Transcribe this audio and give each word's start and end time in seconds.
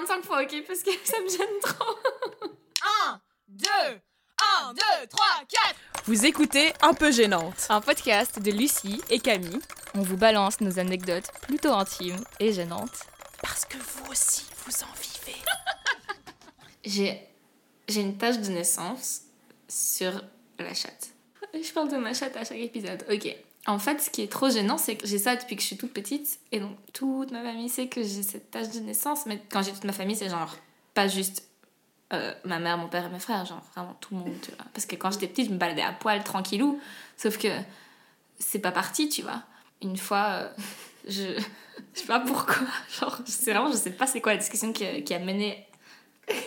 25 0.00 0.24
fois, 0.24 0.42
ok 0.42 0.64
Parce 0.66 0.82
que 0.82 0.90
ça 1.04 1.20
me 1.20 1.28
gêne 1.28 1.60
trop. 1.62 1.96
1, 3.08 3.20
2, 3.48 3.66
1, 4.62 4.74
2, 4.74 4.80
3, 5.08 5.26
4 5.48 5.74
Vous 6.06 6.26
écoutez 6.26 6.72
Un 6.82 6.94
peu 6.94 7.10
gênante. 7.12 7.66
Un 7.68 7.80
podcast 7.80 8.38
de 8.40 8.50
Lucie. 8.50 9.00
Et 9.10 9.20
Camille, 9.20 9.60
On 9.94 10.02
vous 10.02 10.16
balance 10.16 10.60
nos 10.60 10.78
anecdotes 10.78 11.30
plutôt 11.42 11.72
intimes 11.72 12.22
et 12.40 12.52
gênantes. 12.52 13.06
parce 13.42 13.64
que 13.64 13.76
vous 13.76 14.10
aussi, 14.10 14.44
vous 14.66 14.72
en 14.82 14.92
vivez. 15.00 15.38
J'ai, 16.84 17.26
j'ai 17.88 18.00
une 18.00 18.18
tache 18.18 18.38
de 18.38 18.50
naissance 18.50 19.22
sur 19.68 20.12
la 20.58 20.74
chatte. 20.74 21.08
Je 21.54 21.72
parle 21.72 21.88
de 21.90 21.96
ma 21.96 22.12
chatte 22.12 22.36
à 22.36 22.44
chaque 22.44 22.58
épisode. 22.58 23.04
Ok. 23.10 23.34
En 23.66 23.78
fait, 23.78 24.00
ce 24.00 24.10
qui 24.10 24.22
est 24.22 24.30
trop 24.30 24.50
gênant, 24.50 24.76
c'est 24.76 24.96
que 24.96 25.06
j'ai 25.06 25.18
ça 25.18 25.36
depuis 25.36 25.56
que 25.56 25.62
je 25.62 25.68
suis 25.68 25.76
toute 25.76 25.92
petite. 25.92 26.38
Et 26.52 26.60
donc, 26.60 26.76
toute 26.92 27.30
ma 27.30 27.42
famille 27.42 27.68
sait 27.68 27.88
que 27.88 28.02
j'ai 28.02 28.22
cette 28.22 28.50
tache 28.50 28.70
de 28.70 28.80
naissance. 28.80 29.24
Mais 29.26 29.42
quand 29.50 29.62
j'ai 29.62 29.72
toute 29.72 29.84
ma 29.84 29.92
famille, 29.92 30.16
c'est 30.16 30.28
genre 30.28 30.54
pas 30.92 31.08
juste 31.08 31.48
euh, 32.12 32.34
ma 32.44 32.58
mère, 32.58 32.76
mon 32.76 32.88
père 32.88 33.06
et 33.06 33.08
mes 33.08 33.18
frères. 33.18 33.44
Genre 33.46 33.62
vraiment 33.74 33.96
tout 34.00 34.14
le 34.14 34.20
monde, 34.20 34.34
tu 34.42 34.50
vois. 34.50 34.66
Parce 34.74 34.84
que 34.84 34.96
quand 34.96 35.10
j'étais 35.10 35.28
petite, 35.28 35.48
je 35.48 35.52
me 35.52 35.58
baladais 35.58 35.82
à 35.82 35.92
poil, 35.92 36.22
tranquillou. 36.22 36.78
Sauf 37.16 37.38
que 37.38 37.48
c'est 38.38 38.58
pas 38.58 38.72
parti, 38.72 39.08
tu 39.08 39.22
vois. 39.22 39.42
Une 39.82 39.96
fois, 39.96 40.26
euh, 40.30 40.48
je. 41.08 41.40
Je 41.94 42.00
sais 42.00 42.06
pas 42.06 42.20
pourquoi. 42.20 42.66
Genre, 43.00 43.18
c'est 43.26 43.52
vraiment, 43.52 43.70
je 43.70 43.76
sais 43.76 43.90
pas 43.90 44.06
c'est 44.06 44.20
quoi 44.20 44.32
la 44.32 44.38
discussion 44.38 44.72
qui 44.72 44.84
a, 44.84 45.00
qui 45.00 45.14
a 45.14 45.18
mené 45.18 45.66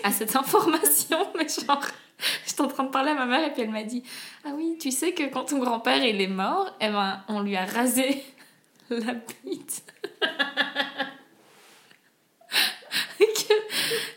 à 0.03 0.11
cette 0.11 0.35
information, 0.35 1.17
mais 1.37 1.47
genre, 1.47 1.83
j'étais 2.45 2.61
en 2.61 2.67
train 2.67 2.83
de 2.83 2.89
parler 2.89 3.11
à 3.11 3.15
ma 3.15 3.25
mère 3.25 3.45
et 3.47 3.53
puis 3.53 3.61
elle 3.61 3.69
m'a 3.69 3.83
dit 3.83 4.03
Ah 4.45 4.49
oui, 4.55 4.77
tu 4.79 4.91
sais 4.91 5.13
que 5.13 5.23
quand 5.23 5.45
ton 5.45 5.59
grand-père 5.59 6.03
il 6.03 6.21
est 6.21 6.27
mort, 6.27 6.75
eh 6.81 6.89
ben, 6.89 7.23
on 7.27 7.41
lui 7.41 7.55
a 7.55 7.65
rasé 7.65 8.23
la 8.89 9.13
bite. 9.43 9.83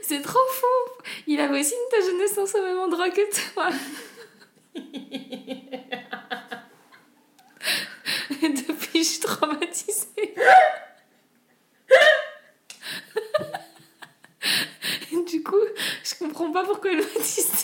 C'est 0.03 0.23
trop 0.23 0.41
fou 0.51 0.67
Il 1.29 1.39
avait 1.41 1.61
aussi 1.61 1.73
une 1.73 1.89
tache 1.89 2.13
de 2.13 2.19
naissance 2.19 2.55
au 2.57 2.63
même 2.63 2.79
endroit 2.81 3.11
que 3.11 3.53
toi. 3.53 3.69
Depuis, 8.43 9.05
je 9.05 9.09
suis 9.09 9.21
traumatisée. 9.21 10.35
Du 15.29 15.43
coup, 15.45 15.61
je 16.03 16.15
comprends 16.19 16.51
pas 16.51 16.65
pourquoi 16.65 16.91
elle 16.91 16.99
m'a 16.99 17.05
dit 17.05 17.23
ça. 17.23 17.60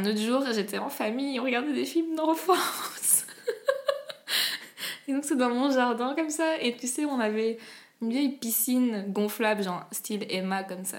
Un 0.00 0.06
autre 0.06 0.20
jour, 0.20 0.42
j'étais 0.52 0.78
en 0.78 0.88
famille, 0.88 1.38
on 1.38 1.44
regardait 1.44 1.72
des 1.72 1.84
films 1.84 2.14
d'enfance. 2.14 3.26
Et 5.08 5.12
donc 5.12 5.24
c'est 5.24 5.36
dans 5.36 5.50
mon 5.50 5.70
jardin 5.70 6.14
comme 6.14 6.30
ça. 6.30 6.58
Et 6.60 6.76
tu 6.76 6.86
sais, 6.86 7.04
on 7.04 7.20
avait 7.20 7.58
une 8.00 8.10
vieille 8.10 8.30
piscine 8.30 9.04
gonflable, 9.08 9.62
genre 9.62 9.84
style 9.92 10.26
Emma 10.30 10.64
comme 10.64 10.84
ça. 10.84 10.98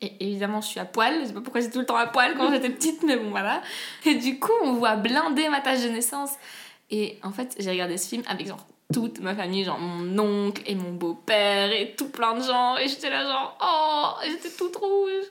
Et 0.00 0.12
évidemment, 0.20 0.60
je 0.60 0.68
suis 0.68 0.80
à 0.80 0.84
poil. 0.84 1.20
Je 1.20 1.26
sais 1.26 1.32
pas 1.32 1.40
pourquoi 1.40 1.60
j'étais 1.60 1.72
tout 1.72 1.80
le 1.80 1.86
temps 1.86 1.96
à 1.96 2.06
poil 2.06 2.34
quand 2.36 2.50
j'étais 2.50 2.70
petite, 2.70 3.02
mais 3.02 3.16
bon, 3.16 3.30
voilà. 3.30 3.62
Et 4.06 4.14
du 4.14 4.38
coup, 4.38 4.52
on 4.62 4.72
voit 4.74 4.96
blinder 4.96 5.48
ma 5.48 5.60
tâche 5.60 5.82
de 5.82 5.88
naissance. 5.88 6.30
Et 6.90 7.18
en 7.22 7.32
fait, 7.32 7.56
j'ai 7.58 7.70
regardé 7.70 7.98
ce 7.98 8.08
film 8.08 8.22
avec 8.28 8.46
genre 8.46 8.64
toute 8.92 9.20
ma 9.20 9.34
famille, 9.34 9.64
genre 9.64 9.78
mon 9.78 10.18
oncle 10.46 10.62
et 10.66 10.74
mon 10.74 10.92
beau-père 10.92 11.70
et 11.72 11.94
tout 11.96 12.08
plein 12.08 12.34
de 12.34 12.42
gens. 12.42 12.76
Et 12.78 12.88
j'étais 12.88 13.10
là, 13.10 13.22
genre, 13.24 13.58
oh, 13.62 14.24
j'étais 14.26 14.48
toute 14.56 14.76
rouge. 14.76 15.24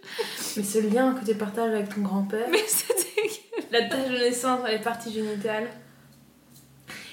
Mais 0.56 0.64
ce 0.64 0.80
lien 0.80 1.14
que 1.16 1.26
tu 1.26 1.36
partages 1.36 1.74
avec 1.74 1.94
ton 1.94 2.02
grand-père, 2.02 2.48
Mais 2.52 2.64
c'était. 2.68 3.30
la 3.72 3.84
tache 3.90 4.10
de 4.10 4.18
naissance 4.18 4.60
dans 4.62 4.68
les 4.68 4.78
parties 4.80 5.12
génitales. 5.12 5.70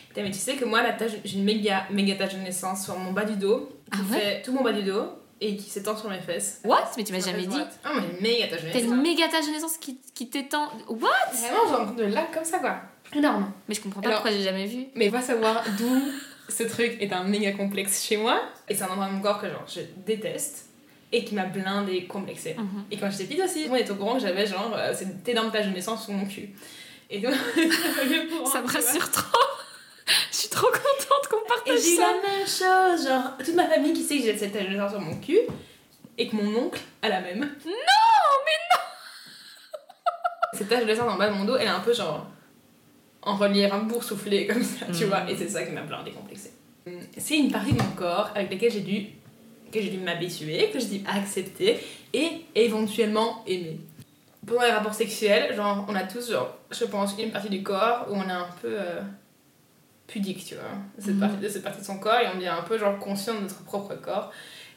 Putain, 0.08 0.22
mais 0.22 0.30
tu 0.30 0.38
sais 0.38 0.54
que 0.56 0.64
moi, 0.64 0.82
la 0.82 0.92
tache, 0.92 1.12
j'ai 1.24 1.38
une 1.38 1.44
méga, 1.44 1.86
méga 1.90 2.14
tache 2.16 2.34
de 2.34 2.40
naissance 2.40 2.84
sur 2.84 2.96
mon 2.98 3.12
bas 3.12 3.24
du 3.24 3.36
dos, 3.36 3.68
qui 3.92 3.98
Ah 4.00 4.12
ouais 4.12 4.20
fait 4.20 4.42
tout 4.42 4.52
mon 4.52 4.62
bas 4.62 4.72
du 4.72 4.82
dos 4.82 5.04
et 5.40 5.56
qui 5.56 5.68
s'étend 5.68 5.96
sur 5.96 6.08
mes 6.10 6.20
fesses. 6.20 6.60
What? 6.64 6.90
Mais 6.96 7.04
tu 7.04 7.12
m'as 7.12 7.20
jamais 7.20 7.46
dit. 7.46 7.56
Ah, 7.84 7.92
mais 7.96 8.02
une 8.16 8.22
méga 8.22 8.48
tache 8.48 8.62
de 8.62 8.68
T'as 8.68 8.74
naissance. 8.74 8.92
une 8.94 9.02
méga 9.02 9.28
tâche 9.28 9.46
de 9.46 9.50
naissance 9.50 9.76
qui, 9.78 9.98
qui 10.14 10.28
t'étend. 10.28 10.68
What? 10.88 11.08
Vraiment, 11.32 11.68
genre 11.86 11.94
de 11.94 12.04
là, 12.04 12.26
comme 12.32 12.44
ça, 12.44 12.58
quoi. 12.58 12.76
Énorme. 13.14 13.50
Mais 13.68 13.74
je 13.74 13.80
comprends 13.80 14.00
pas 14.02 14.08
Alors- 14.08 14.20
pourquoi 14.22 14.36
j'ai 14.36 14.44
jamais 14.44 14.66
vu. 14.66 14.86
Mais 14.94 15.08
va 15.08 15.20
savoir 15.22 15.62
d'où 15.78 16.00
ce 16.48 16.62
truc 16.64 16.96
est 17.00 17.12
un 17.12 17.24
méga 17.24 17.52
complexe 17.52 18.04
chez 18.04 18.16
moi. 18.16 18.40
Et 18.68 18.74
c'est 18.74 18.82
un 18.84 18.88
endroit 18.88 19.06
de 19.08 19.12
mon 19.12 19.20
corps 19.20 19.40
que 19.40 19.48
genre 19.48 19.64
je 19.66 19.80
déteste 20.06 20.66
et 21.12 21.24
qui 21.24 21.34
m'a 21.34 21.44
blindé 21.44 22.06
complexé. 22.06 22.54
Mhm. 22.54 22.84
Et 22.90 22.96
quand 22.96 23.10
j'étais 23.10 23.24
petite 23.24 23.44
aussi, 23.44 23.66
on 23.70 23.74
était 23.76 23.90
au 23.90 23.94
courant 23.96 24.14
que 24.14 24.20
j'avais 24.20 24.46
genre 24.46 24.72
euh, 24.76 24.92
cette 24.94 25.26
énorme 25.28 25.50
tache 25.52 25.66
de 25.66 25.70
naissance 25.72 26.04
sur 26.04 26.12
mon 26.14 26.26
cul. 26.26 26.50
Et 27.10 27.20
donc, 27.20 27.34
Ça 28.52 28.60
me 28.62 28.66
rassure 28.66 29.10
trop. 29.10 29.38
Je 30.30 30.36
suis 30.36 30.48
trop 30.48 30.66
contente 30.66 31.28
qu'on 31.30 31.38
Et 31.44 31.48
partage 31.48 31.80
j'ai 31.80 31.92
eu 31.94 31.96
ça. 31.96 32.02
la 32.08 32.12
même 32.28 32.46
chose, 32.46 33.06
genre 33.08 33.36
toute 33.38 33.54
ma 33.54 33.66
famille 33.68 33.92
qui 33.92 34.02
sait 34.02 34.18
que 34.18 34.24
j'ai 34.24 34.36
cette 34.36 34.52
tache 34.52 34.64
de 34.64 34.70
naissance 34.70 34.90
sur 34.90 35.00
mon 35.00 35.16
cul 35.20 35.38
et 36.18 36.28
que 36.28 36.36
mon 36.36 36.54
oncle 36.66 36.80
a 37.02 37.08
la 37.08 37.20
même. 37.20 37.40
Non, 37.40 37.46
mais 38.44 38.78
Cette 40.58 40.68
tache 40.68 40.80
de 40.80 40.84
naissance 40.86 41.10
en 41.10 41.16
bas 41.16 41.28
de 41.28 41.34
mon 41.34 41.44
dos, 41.44 41.56
elle 41.56 41.66
est 41.66 41.70
un 41.70 41.80
peu 41.80 41.94
genre 41.94 42.26
en 43.24 43.36
relief, 43.36 43.72
un 43.72 43.80
boursouflé 43.84 44.46
comme 44.46 44.62
ça, 44.62 44.86
tu 44.86 45.04
Mhm. 45.04 45.08
vois, 45.08 45.30
et 45.30 45.36
c'est 45.36 45.48
ça 45.48 45.62
qui 45.64 45.72
m'a 45.72 45.82
blindé 45.82 46.10
complexé. 46.12 46.52
C'est 47.16 47.38
une 47.38 47.50
partie 47.50 47.72
de 47.72 47.82
mon 47.82 47.90
corps 47.96 48.30
avec 48.34 48.50
laquelle 48.50 48.70
j'ai 48.72 48.80
dû 48.82 49.06
que 49.72 49.80
j'ai 49.80 49.90
dû 49.90 49.98
m'habituer, 49.98 50.70
que 50.70 50.78
j'ai 50.78 50.98
dû 50.98 51.04
accepter 51.06 51.78
et 52.12 52.28
éventuellement 52.54 53.42
aimer. 53.46 53.80
Pendant 54.46 54.62
les 54.62 54.70
rapports 54.70 54.94
sexuels, 54.94 55.56
genre 55.56 55.84
on 55.88 55.94
a 55.94 56.02
tous 56.04 56.30
genre 56.30 56.54
je 56.70 56.84
pense 56.84 57.16
une 57.18 57.30
partie 57.32 57.48
du 57.48 57.62
corps 57.62 58.06
où 58.10 58.14
on 58.14 58.28
est 58.28 58.32
un 58.32 58.48
peu 58.60 58.68
euh, 58.78 59.00
pudique, 60.06 60.44
tu 60.44 60.54
vois, 60.54 60.64
cette 60.98 61.14
Mhm. 61.14 61.20
partie 61.20 61.36
de 61.38 61.48
cette 61.48 61.62
partie 61.62 61.80
de 61.80 61.86
son 61.86 61.98
corps 61.98 62.20
et 62.20 62.26
on 62.36 62.40
est 62.40 62.46
un 62.46 62.62
peu 62.62 62.78
genre 62.78 62.98
conscient 62.98 63.34
de 63.34 63.40
notre 63.40 63.64
propre 63.64 63.94
corps. 63.94 64.30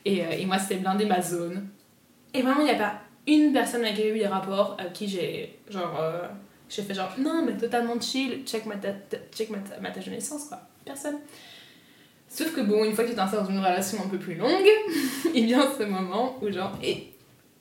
Et, 0.05 0.23
euh, 0.25 0.29
et 0.31 0.45
moi 0.45 0.57
c'était 0.57 0.77
blindé 0.77 1.05
ma 1.05 1.21
zone. 1.21 1.67
Et 2.33 2.41
vraiment 2.41 2.61
il 2.61 2.65
n'y 2.65 2.71
a 2.71 2.75
pas 2.75 2.93
une 3.27 3.51
personne 3.51 3.83
avec 3.83 3.95
qui 3.97 4.03
j'ai 4.03 4.15
eu 4.15 4.19
des 4.19 4.27
rapports 4.27 4.77
avec 4.79 4.93
qui 4.93 5.07
j'ai 5.09 5.59
genre 5.69 5.99
euh, 6.01 6.27
j'ai 6.69 6.81
fait 6.81 6.94
genre 6.94 7.11
non 7.17 7.44
mais 7.45 7.55
totalement 7.57 8.00
chill, 8.00 8.44
check 8.45 8.66
ma 8.66 8.75
check 9.33 9.50
ma, 9.50 9.57
ma 9.81 9.91
tâche 9.91 10.05
de 10.05 10.11
naissance 10.11 10.45
quoi. 10.45 10.59
Personne. 10.85 11.17
Sauf 12.29 12.53
que 12.53 12.61
bon, 12.61 12.83
une 12.83 12.94
fois 12.94 13.03
que 13.05 13.09
tu 13.09 13.16
t'installes 13.16 13.44
dans 13.44 13.50
une 13.50 13.59
relation 13.59 14.00
un 14.03 14.07
peu 14.07 14.17
plus 14.17 14.35
longue, 14.35 14.67
il 15.33 15.45
vient 15.45 15.66
ce 15.77 15.83
moment 15.83 16.38
où 16.41 16.51
genre 16.51 16.77
et 16.83 17.13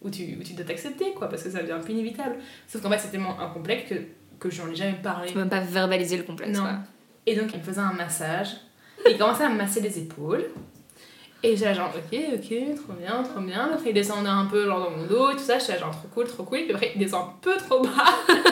où 0.03 0.11
tu, 0.11 0.37
où 0.39 0.43
tu 0.43 0.55
dois 0.55 0.65
t'accepter 0.65 1.13
quoi 1.15 1.29
parce 1.29 1.43
que 1.43 1.51
ça 1.51 1.61
devient 1.63 1.73
un 1.73 1.81
peu 1.81 1.93
inévitable. 1.93 2.37
Sauf 2.67 2.83
qu'en 2.83 2.91
fait 2.91 2.99
c'est 2.99 3.11
tellement 3.11 3.39
un 3.41 3.49
complexe 3.49 3.89
que, 3.89 3.95
que 4.41 4.51
j'en 4.51 4.69
ai 4.71 4.75
jamais 4.75 4.99
parlé. 5.03 5.29
Tu 5.29 5.35
peux 5.35 5.41
même 5.41 5.49
pas 5.49 5.61
verbaliser 5.61 6.17
le 6.17 6.25
complexe. 6.25 6.57
Non. 6.57 6.65
quoi. 6.65 6.79
Et 7.27 7.35
donc 7.37 7.51
il 7.53 7.59
me 7.59 7.65
faisait 7.65 7.81
un 7.81 7.93
massage. 7.93 8.57
Et 9.07 9.13
il 9.13 9.19
commençait 9.19 9.45
à 9.45 9.49
me 9.49 9.57
masser 9.57 9.81
les 9.81 9.99
épaules. 9.99 10.47
Et 11.43 11.57
j'étais 11.57 11.75
genre, 11.75 11.93
ok, 11.95 12.19
ok, 12.35 12.75
trop 12.77 12.93
bien, 12.95 13.23
trop 13.23 13.41
bien. 13.41 13.71
Après 13.73 13.91
il 13.91 13.95
descendait 13.95 14.29
un 14.29 14.47
peu 14.47 14.65
genre 14.65 14.81
dans 14.81 14.91
mon 14.91 15.07
dos 15.07 15.31
et 15.31 15.35
tout 15.35 15.41
ça. 15.41 15.59
J'étais 15.59 15.79
genre, 15.79 15.91
trop 15.91 16.09
cool, 16.13 16.27
trop 16.27 16.45
cool. 16.45 16.65
Puis 16.65 16.75
après 16.75 16.93
il 16.95 16.99
descend 16.99 17.29
un 17.29 17.33
peu 17.41 17.57
trop 17.57 17.83
bas. 17.83 17.91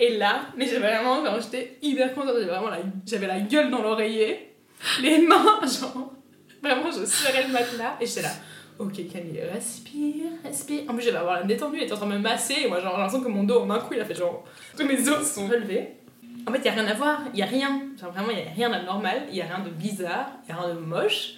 et 0.00 0.16
là, 0.16 0.42
mais 0.56 0.66
j'avais 0.66 0.78
vraiment, 0.78 1.24
j'étais 1.40 1.78
hyper 1.82 2.14
contente. 2.14 2.34
J'avais 2.34 2.46
vraiment 2.46 2.68
la, 2.68 3.26
la 3.26 3.40
gueule 3.40 3.70
dans 3.70 3.82
l'oreiller. 3.82 4.54
Les 5.02 5.18
mains, 5.18 5.60
genre, 5.62 6.12
vraiment 6.62 6.90
je 6.90 7.04
serrais 7.04 7.46
le 7.46 7.52
matelas. 7.52 7.96
Et 8.00 8.06
j'étais 8.06 8.22
là, 8.22 8.30
ok 8.78 8.92
Camille, 9.12 9.40
respire, 9.52 10.26
respire. 10.44 10.82
En 10.88 10.94
plus 10.94 11.02
j'avais 11.02 11.18
avoir 11.18 11.40
la 11.40 11.42
détendue, 11.42 11.78
elle 11.78 11.84
était 11.84 11.92
en 11.92 11.96
train 11.96 12.06
de 12.06 12.12
me 12.12 12.18
masser. 12.18 12.56
Et 12.64 12.68
moi 12.68 12.78
j'ai 12.78 12.84
l'impression 12.84 13.20
que 13.20 13.28
mon 13.28 13.42
dos 13.44 13.60
en 13.60 13.70
un 13.70 13.80
coup 13.80 13.94
il 13.94 14.00
a 14.00 14.04
fait 14.04 14.14
genre, 14.14 14.44
tous 14.76 14.84
mes 14.84 15.08
os 15.08 15.32
sont 15.32 15.46
relevés. 15.46 15.94
En 16.46 16.52
fait, 16.52 16.58
il 16.58 16.62
n'y 16.62 16.68
a 16.68 16.72
rien 16.72 16.86
à 16.86 16.94
voir, 16.94 17.20
il 17.34 17.36
n'y 17.36 17.42
a 17.42 17.46
rien. 17.46 17.82
Genre 18.00 18.10
vraiment, 18.10 18.30
il 18.30 18.36
n'y 18.36 18.42
a 18.42 18.50
rien 18.54 18.70
d'anormal, 18.70 19.24
il 19.28 19.34
n'y 19.34 19.42
a 19.42 19.46
rien 19.46 19.58
de 19.62 19.68
bizarre, 19.68 20.28
il 20.44 20.54
n'y 20.54 20.58
a 20.58 20.62
rien 20.62 20.74
de 20.74 20.80
moche. 20.80 21.34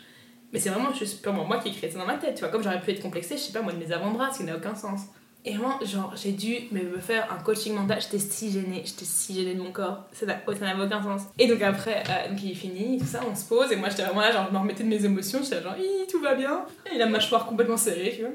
Mais 0.53 0.61
c'est 0.61 0.69
vraiment 0.69 0.93
juste 0.93 1.23
purement 1.23 1.45
moi 1.45 1.59
qui 1.59 1.69
ai 1.69 1.73
créé 1.73 1.91
ça 1.91 1.99
dans 1.99 2.07
ma 2.07 2.15
tête, 2.15 2.35
tu 2.35 2.41
vois. 2.41 2.51
Comme 2.51 2.63
j'aurais 2.63 2.81
pu 2.81 2.91
être 2.91 3.03
complexée, 3.03 3.37
je 3.37 3.43
sais 3.43 3.53
pas, 3.53 3.63
moi, 3.63 3.73
de 3.73 3.79
mes 3.79 3.91
avant-bras, 3.93 4.33
ce 4.33 4.39
qui 4.39 4.45
n'a 4.45 4.57
aucun 4.57 4.75
sens. 4.75 5.01
Et 5.45 5.55
vraiment, 5.57 5.79
genre, 5.85 6.13
j'ai 6.17 6.33
dû 6.33 6.55
me 6.73 6.99
faire 6.99 7.33
un 7.33 7.43
coaching 7.43 7.75
mental. 7.75 7.99
J'étais 8.01 8.19
si 8.19 8.51
gênée, 8.53 8.83
j'étais 8.85 9.07
si 9.07 9.35
gênée 9.35 9.55
de 9.55 9.63
mon 9.63 9.73
corps. 9.73 10.05
Ça 10.13 10.27
n'a- 10.27 10.41
ça 10.47 10.53
n'avait 10.67 10.85
aucun 10.85 11.03
sens. 11.03 11.23
Et 11.39 11.47
donc 11.47 11.63
après, 11.63 12.03
euh, 12.09 12.29
donc 12.31 12.43
il 12.43 12.51
est 12.51 12.55
fini, 12.55 12.99
tout 12.99 13.07
ça, 13.07 13.21
on 13.31 13.35
se 13.35 13.47
pose. 13.47 13.73
Et 13.73 13.77
moi, 13.77 13.89
j'étais 13.89 14.03
vraiment 14.03 14.21
là, 14.21 14.33
genre, 14.33 14.47
je 14.49 14.53
me 14.55 14.59
remettais 14.59 14.85
de 14.85 14.89
mes 14.89 15.03
émotions. 15.05 15.41
J'étais 15.43 15.63
genre, 15.63 15.77
tout 16.11 16.21
va 16.21 16.35
bien. 16.35 16.67
Et 16.93 16.99
la 16.99 17.07
mâchoire 17.07 17.47
complètement 17.47 17.79
serrée, 17.79 18.13
tu 18.15 18.21
vois. 18.23 18.31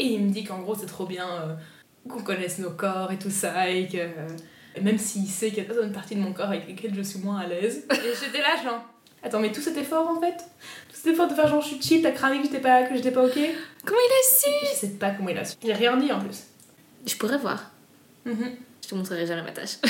Et 0.00 0.06
il 0.06 0.24
me 0.24 0.30
dit 0.30 0.42
qu'en 0.44 0.58
gros, 0.60 0.74
c'est 0.74 0.86
trop 0.86 1.06
bien 1.06 1.26
euh, 1.28 1.54
qu'on 2.08 2.22
connaisse 2.22 2.58
nos 2.58 2.70
corps 2.70 3.12
et 3.12 3.18
tout 3.18 3.30
ça. 3.30 3.70
Et 3.70 3.86
que. 3.86 3.96
euh, 3.98 4.28
même 4.82 4.98
s'il 4.98 5.26
sait 5.26 5.48
qu'il 5.50 5.58
y 5.58 5.66
a 5.66 5.72
certaines 5.72 5.92
parties 5.92 6.14
de 6.14 6.20
mon 6.20 6.32
corps 6.32 6.48
avec 6.50 6.68
lesquelles 6.68 6.94
je 6.94 7.02
suis 7.02 7.18
moins 7.20 7.38
à 7.38 7.46
l'aise. 7.46 7.86
Et 7.92 7.96
j'étais 8.24 8.40
là, 8.40 8.56
genre. 8.62 8.84
Attends, 9.22 9.40
mais 9.40 9.50
tout 9.52 9.60
cet 9.60 9.76
effort 9.76 10.08
en 10.08 10.20
fait 10.20 10.36
Tout 10.36 10.94
cet 10.94 11.06
effort 11.08 11.28
de 11.28 11.34
faire 11.34 11.48
genre 11.48 11.60
je 11.60 11.68
suis 11.68 11.82
chill, 11.82 12.02
t'as 12.02 12.12
cramé 12.12 12.38
que 12.38 12.44
j'étais 12.44 12.60
pas, 12.60 12.84
que 12.84 12.94
j'étais 12.94 13.10
pas 13.10 13.24
ok 13.24 13.38
Comment 13.84 14.00
il 14.00 14.12
a 14.12 14.22
su 14.30 14.50
Je 14.74 14.78
sais 14.78 14.88
pas 14.94 15.10
comment 15.10 15.28
il 15.30 15.38
a 15.38 15.44
su. 15.44 15.56
J'ai 15.62 15.72
rien 15.72 15.96
dit 15.96 16.12
en 16.12 16.20
plus. 16.20 16.44
Je 17.06 17.16
pourrais 17.16 17.38
voir. 17.38 17.70
Mhm. 18.24 18.56
Je 18.82 18.88
te 18.88 18.94
montrerai 18.94 19.26
jamais 19.26 19.42
ma 19.42 19.52
tâche. 19.52 19.76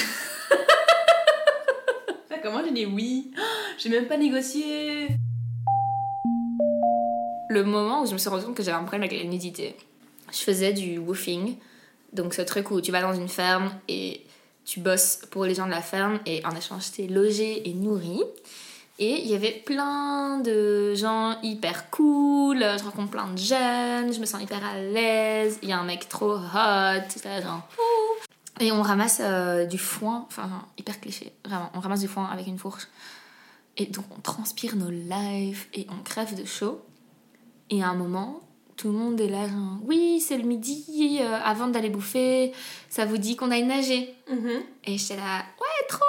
Comment 2.42 2.62
j'ai 2.64 2.72
dit 2.72 2.86
oui 2.86 3.32
J'ai 3.78 3.88
même 3.88 4.06
pas 4.06 4.16
négocié 4.16 5.08
le 7.48 7.64
moment 7.64 8.02
où 8.02 8.06
je 8.06 8.12
me 8.12 8.18
suis 8.18 8.28
rendu 8.28 8.44
compte 8.44 8.56
que 8.56 8.62
j'avais 8.62 8.76
un 8.76 8.84
problème 8.84 9.02
avec 9.02 9.18
la 9.18 9.28
nudité. 9.28 9.74
Je 10.30 10.38
faisais 10.38 10.72
du 10.72 10.98
woofing, 10.98 11.56
donc 12.12 12.34
ce 12.34 12.42
truc 12.42 12.70
où 12.70 12.80
tu 12.80 12.92
vas 12.92 13.00
dans 13.00 13.14
une 13.14 13.28
ferme 13.28 13.70
et 13.88 14.24
tu 14.64 14.80
bosses 14.80 15.20
pour 15.30 15.44
les 15.44 15.54
gens 15.54 15.66
de 15.66 15.70
la 15.70 15.80
ferme 15.80 16.20
et 16.26 16.44
en 16.44 16.54
échange, 16.54 16.90
t'es 16.92 17.06
logé 17.06 17.68
et 17.68 17.72
nourri. 17.72 18.20
Et 19.00 19.20
il 19.22 19.28
y 19.28 19.34
avait 19.34 19.62
plein 19.64 20.40
de 20.40 20.92
gens 20.94 21.40
hyper 21.42 21.88
cool, 21.90 22.58
je 22.58 22.82
rencontre 22.82 23.10
plein 23.10 23.28
de 23.28 23.38
jeunes, 23.38 24.12
je 24.12 24.18
me 24.18 24.26
sens 24.26 24.42
hyper 24.42 24.64
à 24.64 24.76
l'aise, 24.76 25.60
il 25.62 25.68
y 25.68 25.72
a 25.72 25.78
un 25.78 25.84
mec 25.84 26.08
trop 26.08 26.34
hot, 26.34 27.08
ça, 27.08 27.40
genre... 27.40 27.68
ouh. 27.78 28.60
Et 28.60 28.72
on 28.72 28.82
ramasse 28.82 29.20
euh, 29.22 29.66
du 29.66 29.78
foin, 29.78 30.26
enfin 30.26 30.50
hyper 30.76 31.00
cliché, 31.00 31.32
vraiment, 31.44 31.70
on 31.74 31.80
ramasse 31.80 32.00
du 32.00 32.08
foin 32.08 32.24
avec 32.24 32.48
une 32.48 32.58
fourche. 32.58 32.88
Et 33.76 33.86
donc 33.86 34.04
on 34.16 34.20
transpire 34.20 34.74
nos 34.74 34.90
lives 34.90 35.66
et 35.74 35.86
on 35.90 36.02
crève 36.02 36.34
de 36.34 36.44
chaud. 36.44 36.80
Et 37.70 37.84
à 37.84 37.90
un 37.90 37.94
moment, 37.94 38.40
tout 38.76 38.88
le 38.88 38.94
monde 38.94 39.20
est 39.20 39.28
là, 39.28 39.46
genre, 39.46 39.78
oui, 39.84 40.20
c'est 40.20 40.38
le 40.38 40.44
midi, 40.44 41.18
euh, 41.20 41.38
avant 41.44 41.68
d'aller 41.68 41.90
bouffer, 41.90 42.52
ça 42.88 43.04
vous 43.04 43.18
dit 43.18 43.36
qu'on 43.36 43.52
aille 43.52 43.66
nager. 43.66 44.12
Et 44.84 44.98
j'étais 44.98 45.16
là, 45.16 45.44
ouais, 45.60 45.86
trop, 45.88 46.04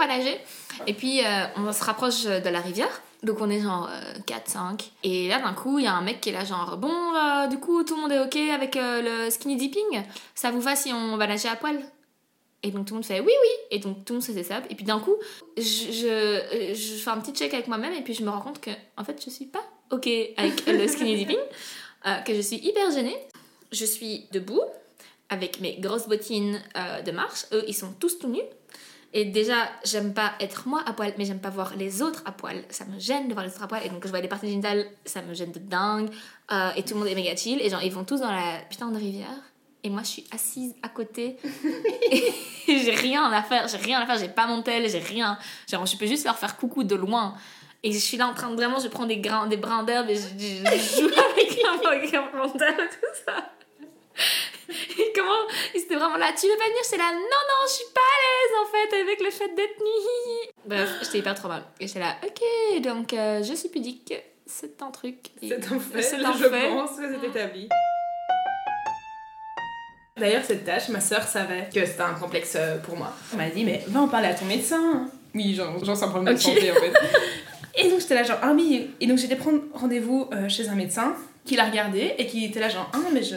on 0.00 0.06
va 0.06 0.16
nager. 0.16 0.38
Et 0.86 0.94
puis, 0.94 1.24
euh, 1.24 1.44
on 1.56 1.72
se 1.72 1.84
rapproche 1.84 2.24
de 2.24 2.48
la 2.48 2.60
rivière. 2.60 3.02
Donc, 3.22 3.38
on 3.40 3.50
est 3.50 3.60
genre 3.60 3.90
4-5. 4.26 4.90
Et 5.04 5.28
là, 5.28 5.40
d'un 5.40 5.52
coup, 5.52 5.78
il 5.78 5.84
y 5.84 5.88
a 5.88 5.94
un 5.94 6.00
mec 6.00 6.20
qui 6.22 6.30
est 6.30 6.32
là, 6.32 6.44
genre, 6.44 6.78
bon, 6.78 6.90
euh, 7.14 7.46
du 7.48 7.58
coup, 7.58 7.84
tout 7.84 7.94
le 7.96 8.00
monde 8.02 8.12
est 8.12 8.20
OK 8.20 8.36
avec 8.36 8.76
euh, 8.76 9.24
le 9.26 9.30
skinny 9.30 9.56
dipping? 9.56 10.02
Ça 10.34 10.50
vous 10.50 10.60
va 10.60 10.74
si 10.74 10.92
on 10.92 11.16
va 11.18 11.26
nager 11.26 11.48
à 11.48 11.56
poil? 11.56 11.78
Et 12.62 12.70
donc, 12.70 12.86
tout 12.86 12.94
le 12.94 13.00
monde 13.00 13.04
fait 13.04 13.20
oui, 13.20 13.26
oui. 13.42 13.48
Et 13.70 13.78
donc, 13.78 14.04
tout 14.04 14.14
le 14.14 14.20
monde 14.20 14.22
se 14.26 14.42
ça. 14.42 14.62
Et 14.70 14.74
puis, 14.74 14.84
d'un 14.84 15.00
coup, 15.00 15.14
je, 15.56 15.62
je, 15.62 16.74
je 16.74 16.94
fais 17.02 17.10
un 17.10 17.18
petit 17.18 17.32
check 17.32 17.52
avec 17.52 17.68
moi-même. 17.68 17.92
Et 17.92 18.02
puis, 18.02 18.14
je 18.14 18.22
me 18.22 18.30
rends 18.30 18.40
compte 18.40 18.60
que, 18.60 18.70
en 18.96 19.04
fait, 19.04 19.22
je 19.22 19.30
suis 19.30 19.46
pas 19.46 19.62
OK 19.90 20.08
avec 20.36 20.66
le 20.66 20.86
skinny 20.88 21.16
dipping. 21.16 21.38
euh, 22.06 22.16
que 22.20 22.34
je 22.34 22.40
suis 22.40 22.56
hyper 22.56 22.90
gênée. 22.90 23.16
Je 23.72 23.84
suis 23.84 24.26
debout 24.32 24.62
avec 25.28 25.60
mes 25.60 25.76
grosses 25.78 26.08
bottines 26.08 26.60
euh, 26.76 27.02
de 27.02 27.12
marche. 27.12 27.44
Eux, 27.52 27.64
ils 27.68 27.74
sont 27.74 27.92
tous 27.98 28.18
tout 28.18 28.28
nus. 28.28 28.40
Et 29.12 29.24
déjà, 29.24 29.68
j'aime 29.84 30.14
pas 30.14 30.32
être 30.38 30.68
moi 30.68 30.82
à 30.86 30.92
poil, 30.92 31.12
mais 31.18 31.24
j'aime 31.24 31.40
pas 31.40 31.50
voir 31.50 31.74
les 31.76 32.00
autres 32.00 32.22
à 32.26 32.32
poil. 32.32 32.62
Ça 32.70 32.84
me 32.84 32.98
gêne 33.00 33.26
de 33.28 33.32
voir 33.34 33.44
les 33.44 33.50
autres 33.52 33.64
à 33.64 33.66
poil. 33.68 33.80
Et 33.84 33.88
donc, 33.88 34.04
je 34.04 34.08
vois 34.10 34.20
les 34.20 34.28
parties 34.28 34.48
génitales, 34.48 34.86
ça 35.04 35.20
me 35.22 35.34
gêne 35.34 35.50
de 35.52 35.58
dingue. 35.58 36.08
Euh, 36.52 36.70
et 36.76 36.84
tout 36.84 36.94
le 36.94 37.00
monde 37.00 37.08
est 37.08 37.14
méga 37.16 37.34
chill. 37.34 37.60
Et 37.60 37.68
genre, 37.70 37.82
ils 37.82 37.92
vont 37.92 38.04
tous 38.04 38.20
dans 38.20 38.30
la 38.30 38.58
putain 38.70 38.88
de 38.90 38.96
rivière. 38.96 39.26
Et 39.82 39.90
moi, 39.90 40.02
je 40.02 40.08
suis 40.08 40.24
assise 40.32 40.74
à 40.82 40.88
côté. 40.90 41.38
et 42.12 42.78
j'ai 42.78 42.94
rien 42.94 43.24
à 43.32 43.42
faire. 43.42 43.66
J'ai 43.66 43.78
rien 43.78 43.98
à 44.00 44.06
faire. 44.06 44.18
J'ai 44.18 44.28
pas 44.28 44.46
mon 44.46 44.62
tel. 44.62 44.88
J'ai 44.88 44.98
rien. 44.98 45.38
Genre, 45.68 45.84
je 45.86 45.96
peux 45.96 46.06
juste 46.06 46.24
leur 46.24 46.38
faire 46.38 46.56
coucou 46.56 46.84
de 46.84 46.94
loin. 46.94 47.34
Et 47.82 47.92
je 47.92 47.98
suis 47.98 48.16
là 48.16 48.28
en 48.28 48.34
train 48.34 48.50
de 48.50 48.54
vraiment, 48.56 48.78
je 48.78 48.88
prends 48.88 49.06
des, 49.06 49.16
grains, 49.18 49.46
des 49.46 49.56
brins 49.56 49.82
d'herbe 49.84 50.10
et 50.10 50.14
je, 50.14 50.20
je- 50.20 50.64
je 50.64 51.00
joue 51.00 51.08
avec 51.86 52.14
un 52.14 52.36
mental 52.36 52.74
et 52.74 52.88
tout 52.88 53.22
ça. 53.26 53.50
Comment 55.14 55.46
Ils 55.74 55.80
étaient 55.80 55.96
vraiment 55.96 56.16
là, 56.16 56.32
tu 56.38 56.46
veux 56.46 56.56
pas 56.56 56.64
venir? 56.64 56.78
J'étais 56.84 56.96
là, 56.98 57.12
non, 57.12 57.18
non, 57.20 57.66
je 57.66 57.72
suis 57.72 57.84
pas 57.94 58.00
à 58.00 58.18
l'aise 58.22 58.56
en 58.62 58.66
fait 58.70 59.00
avec 59.02 59.20
le 59.22 59.30
fait 59.30 59.48
d'être 59.54 59.78
nue. 59.78 60.50
Bref, 60.66 60.90
j'étais 61.02 61.18
hyper 61.18 61.34
trop 61.34 61.48
mal. 61.48 61.62
Et 61.80 61.86
j'étais 61.86 62.00
là, 62.00 62.16
ok, 62.24 62.82
donc 62.82 63.12
euh, 63.12 63.42
je 63.42 63.54
suis 63.54 63.68
pudique, 63.68 64.14
c'est 64.46 64.80
un 64.82 64.90
truc. 64.90 65.16
C'est 65.42 65.54
un 65.72 65.78
fait, 65.80 66.02
C'est 66.02 66.16
un 66.24 66.32
je 66.32 66.44
fait. 66.48 66.68
pense 66.68 66.96
que 66.96 67.02
c'est 67.20 67.26
établi. 67.28 67.68
D'ailleurs, 70.16 70.44
cette 70.44 70.64
tâche, 70.64 70.88
ma 70.90 71.00
sœur 71.00 71.22
savait 71.22 71.68
que 71.72 71.84
c'était 71.86 72.02
un 72.02 72.12
complexe 72.14 72.54
euh, 72.56 72.76
pour 72.78 72.96
moi. 72.96 73.10
Elle 73.32 73.38
m'a 73.38 73.48
dit, 73.48 73.64
mais 73.64 73.82
va 73.88 74.00
en 74.00 74.08
parler 74.08 74.28
à 74.28 74.34
ton 74.34 74.44
médecin. 74.44 75.08
Oui, 75.34 75.54
genre, 75.54 75.82
genre 75.82 75.96
c'est 75.96 76.04
un 76.04 76.08
problème 76.08 76.34
de 76.34 76.38
Ok. 76.38 76.44
santé 76.44 76.70
en 76.70 76.74
fait. 76.74 76.92
Et 77.76 77.88
donc 77.88 78.00
j'étais 78.00 78.16
là, 78.16 78.22
genre, 78.24 78.38
ah 78.42 78.52
oui. 78.54 78.90
Et 79.00 79.06
donc 79.06 79.16
j'étais 79.16 79.36
prendre 79.36 79.60
rendez-vous 79.72 80.28
euh, 80.34 80.48
chez 80.48 80.68
un 80.68 80.74
médecin 80.74 81.14
qui 81.46 81.56
l'a 81.56 81.64
regardé 81.64 82.14
et 82.18 82.26
qui 82.26 82.44
était 82.44 82.60
là, 82.60 82.68
genre, 82.68 82.90
ah 82.92 82.98
non, 82.98 83.08
mais 83.12 83.22
je, 83.22 83.36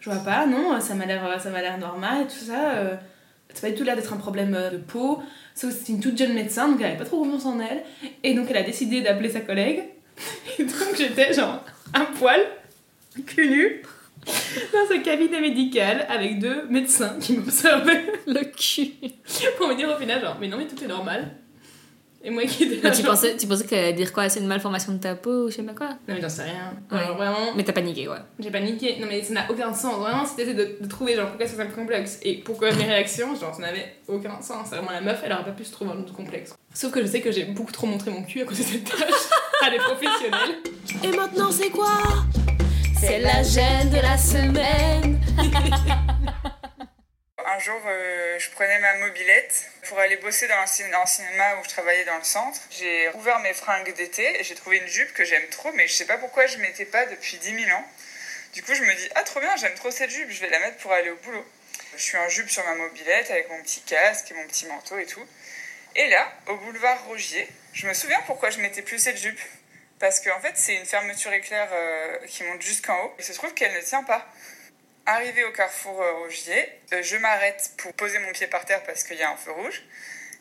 je 0.00 0.10
vois 0.10 0.20
pas, 0.20 0.46
non, 0.46 0.80
ça 0.80 0.94
m'a 0.94 1.06
l'air 1.06 1.24
euh, 1.24 1.38
ça 1.38 1.50
m'a 1.50 1.60
l'air 1.60 1.78
normal 1.78 2.22
et 2.22 2.26
tout 2.26 2.44
ça. 2.44 2.72
Euh, 2.76 2.96
c'est 3.52 3.62
pas 3.62 3.70
du 3.70 3.76
tout 3.76 3.84
l'air 3.84 3.96
d'être 3.96 4.12
un 4.12 4.18
problème 4.18 4.54
euh, 4.54 4.70
de 4.70 4.76
peau. 4.76 5.22
Sauf 5.54 5.72
c'était 5.72 5.92
une 5.92 6.00
toute 6.00 6.16
jeune 6.16 6.34
médecin, 6.34 6.68
donc 6.68 6.78
elle 6.80 6.86
avait 6.86 6.96
pas 6.96 7.04
trop 7.04 7.22
confiance 7.22 7.46
en 7.46 7.58
elle. 7.60 7.82
Et 8.22 8.34
donc 8.34 8.46
elle 8.50 8.58
a 8.58 8.62
décidé 8.62 9.00
d'appeler 9.00 9.30
sa 9.30 9.40
collègue. 9.40 9.84
Et 10.58 10.64
donc 10.64 10.96
j'étais 10.96 11.32
genre 11.32 11.64
un 11.94 12.04
poil, 12.04 12.40
cul 13.26 13.48
nu, 13.48 13.82
dans 14.72 14.94
un 14.94 14.98
cabinet 15.00 15.40
médical 15.40 16.06
avec 16.08 16.38
deux 16.38 16.66
médecins 16.68 17.16
qui 17.20 17.34
m'observaient 17.34 18.12
Le 18.26 18.44
cul. 18.44 18.92
pour 19.56 19.68
me 19.68 19.74
dire 19.74 19.88
au 19.88 19.98
final 19.98 20.20
genre 20.20 20.36
mais 20.40 20.48
non 20.48 20.58
mais 20.58 20.66
tout 20.66 20.82
est 20.82 20.88
normal. 20.88 21.28
Et 22.22 22.30
moi 22.30 22.42
qui 22.44 22.64
étais 22.64 22.82
là 22.82 22.90
tu 22.90 23.02
pensais, 23.04 23.36
tu 23.36 23.46
pensais 23.46 23.64
que 23.64 23.92
dire 23.92 24.12
quoi? 24.12 24.28
C'est 24.28 24.40
une 24.40 24.46
malformation 24.48 24.92
de 24.92 24.98
ta 24.98 25.14
peau 25.14 25.44
ou 25.46 25.50
je 25.50 25.56
sais 25.56 25.62
pas 25.62 25.72
quoi? 25.72 25.88
Non 26.08 26.14
mais 26.14 26.20
j'en 26.20 26.28
sais 26.28 26.42
rien. 26.42 26.72
Ouais. 26.90 26.98
Alors 26.98 27.16
vraiment, 27.16 27.54
Mais 27.56 27.62
t'as 27.62 27.72
paniqué, 27.72 28.06
quoi. 28.06 28.18
j'ai 28.40 28.50
paniqué. 28.50 28.96
Non 29.00 29.06
mais 29.08 29.22
ça 29.22 29.34
n'a 29.34 29.50
aucun 29.50 29.72
sens. 29.72 29.96
Vraiment 30.00 30.26
si 30.26 30.34
t'essaies 30.36 30.54
de, 30.54 30.78
de 30.80 30.86
trouver 30.88 31.14
genre 31.14 31.28
pourquoi 31.28 31.46
c'est 31.46 31.60
un 31.60 31.66
complexe 31.66 32.18
et 32.22 32.34
pourquoi 32.38 32.72
mes 32.72 32.84
réactions, 32.84 33.34
genre 33.36 33.54
ça 33.54 33.62
n'avait 33.62 33.94
aucun 34.08 34.40
sens. 34.42 34.66
C'est 34.68 34.76
vraiment 34.76 34.90
la 34.90 35.00
meuf, 35.00 35.20
elle 35.24 35.32
aurait 35.32 35.44
pas 35.44 35.52
pu 35.52 35.64
se 35.64 35.72
trouver 35.72 35.92
un 35.92 36.00
autre 36.00 36.12
complexe. 36.12 36.54
Sauf 36.74 36.90
que 36.92 37.00
je 37.02 37.06
sais 37.06 37.20
que 37.20 37.30
j'ai 37.30 37.44
beaucoup 37.44 37.72
trop 37.72 37.86
montré 37.86 38.10
mon 38.10 38.22
cul 38.24 38.42
à 38.42 38.44
cause 38.44 38.58
de 38.58 38.62
cette 38.64 38.84
tâche 38.84 38.98
à 39.64 39.70
des 39.70 39.78
professionnels. 39.78 40.56
Et 41.04 41.16
maintenant, 41.16 41.50
c'est 41.52 41.70
quoi? 41.70 41.98
C'est 43.00 43.20
la 43.20 43.44
gêne 43.44 43.90
de 43.90 44.02
la 44.02 44.18
semaine. 44.18 45.20
Un 47.58 47.60
jour, 47.60 47.82
euh, 47.86 48.38
je 48.38 48.50
prenais 48.50 48.78
ma 48.78 48.94
mobilette 48.98 49.68
pour 49.88 49.98
aller 49.98 50.16
bosser 50.18 50.46
dans 50.46 50.58
un, 50.58 50.66
cinéma 51.06 51.56
où 51.56 51.64
je 51.64 51.70
travaillais 51.70 52.04
dans 52.04 52.16
le 52.16 52.22
centre. 52.22 52.60
J'ai 52.70 53.08
ouvert 53.14 53.40
mes 53.40 53.52
fringues 53.52 53.92
d'été 53.94 54.38
et 54.38 54.44
j'ai 54.44 54.54
trouvé 54.54 54.76
une 54.76 54.86
jupe 54.86 55.12
que 55.12 55.24
j'aime 55.24 55.44
trop, 55.48 55.72
mais 55.72 55.88
je 55.88 55.92
sais 55.92 56.04
pas 56.04 56.18
pourquoi 56.18 56.46
je 56.46 56.58
mettais 56.58 56.84
pas 56.84 57.04
depuis 57.06 57.36
10 57.36 57.64
000 57.64 57.76
ans. 57.76 57.84
Du 58.52 58.62
coup, 58.62 58.74
je 58.74 58.82
me 58.82 58.94
dis, 58.94 59.08
ah 59.16 59.24
trop 59.24 59.40
bien, 59.40 59.56
j'aime 59.56 59.74
trop 59.74 59.90
cette 59.90 60.10
jupe, 60.10 60.30
je 60.30 60.40
vais 60.40 60.50
la 60.50 60.60
mettre 60.60 60.76
pour 60.76 60.92
aller 60.92 61.10
au 61.10 61.16
boulot. 61.16 61.44
Je 61.96 62.02
suis 62.04 62.16
en 62.16 62.28
jupe 62.28 62.48
sur 62.48 62.64
ma 62.64 62.76
mobilette 62.76 63.28
avec 63.32 63.50
mon 63.50 63.60
petit 63.64 63.80
casque 63.80 64.30
et 64.30 64.34
mon 64.34 64.46
petit 64.46 64.66
manteau 64.66 64.96
et 64.96 65.06
tout. 65.06 65.26
Et 65.96 66.06
là, 66.10 66.32
au 66.46 66.54
boulevard 66.58 67.06
Rogier, 67.06 67.48
je 67.72 67.88
me 67.88 67.92
souviens 67.92 68.20
pourquoi 68.26 68.50
je 68.50 68.60
mettais 68.60 68.82
plus 68.82 69.00
cette 69.00 69.18
jupe. 69.18 69.40
Parce 69.98 70.20
qu'en 70.20 70.38
fait, 70.38 70.52
c'est 70.54 70.76
une 70.76 70.86
fermeture 70.86 71.32
éclair 71.32 71.68
euh, 71.72 72.18
qui 72.28 72.44
monte 72.44 72.62
jusqu'en 72.62 72.96
haut. 73.02 73.14
Il 73.18 73.24
se 73.24 73.32
trouve 73.32 73.52
qu'elle 73.54 73.74
ne 73.74 73.80
tient 73.80 74.04
pas. 74.04 74.32
Arrivé 75.10 75.42
au 75.44 75.52
carrefour 75.52 76.02
euh, 76.02 76.12
Rogier, 76.18 76.68
euh, 76.92 77.02
je 77.02 77.16
m'arrête 77.16 77.70
pour 77.78 77.94
poser 77.94 78.18
mon 78.18 78.30
pied 78.32 78.46
par 78.46 78.66
terre 78.66 78.82
parce 78.82 79.04
qu'il 79.04 79.16
y 79.16 79.22
a 79.22 79.30
un 79.30 79.38
feu 79.38 79.52
rouge. 79.52 79.82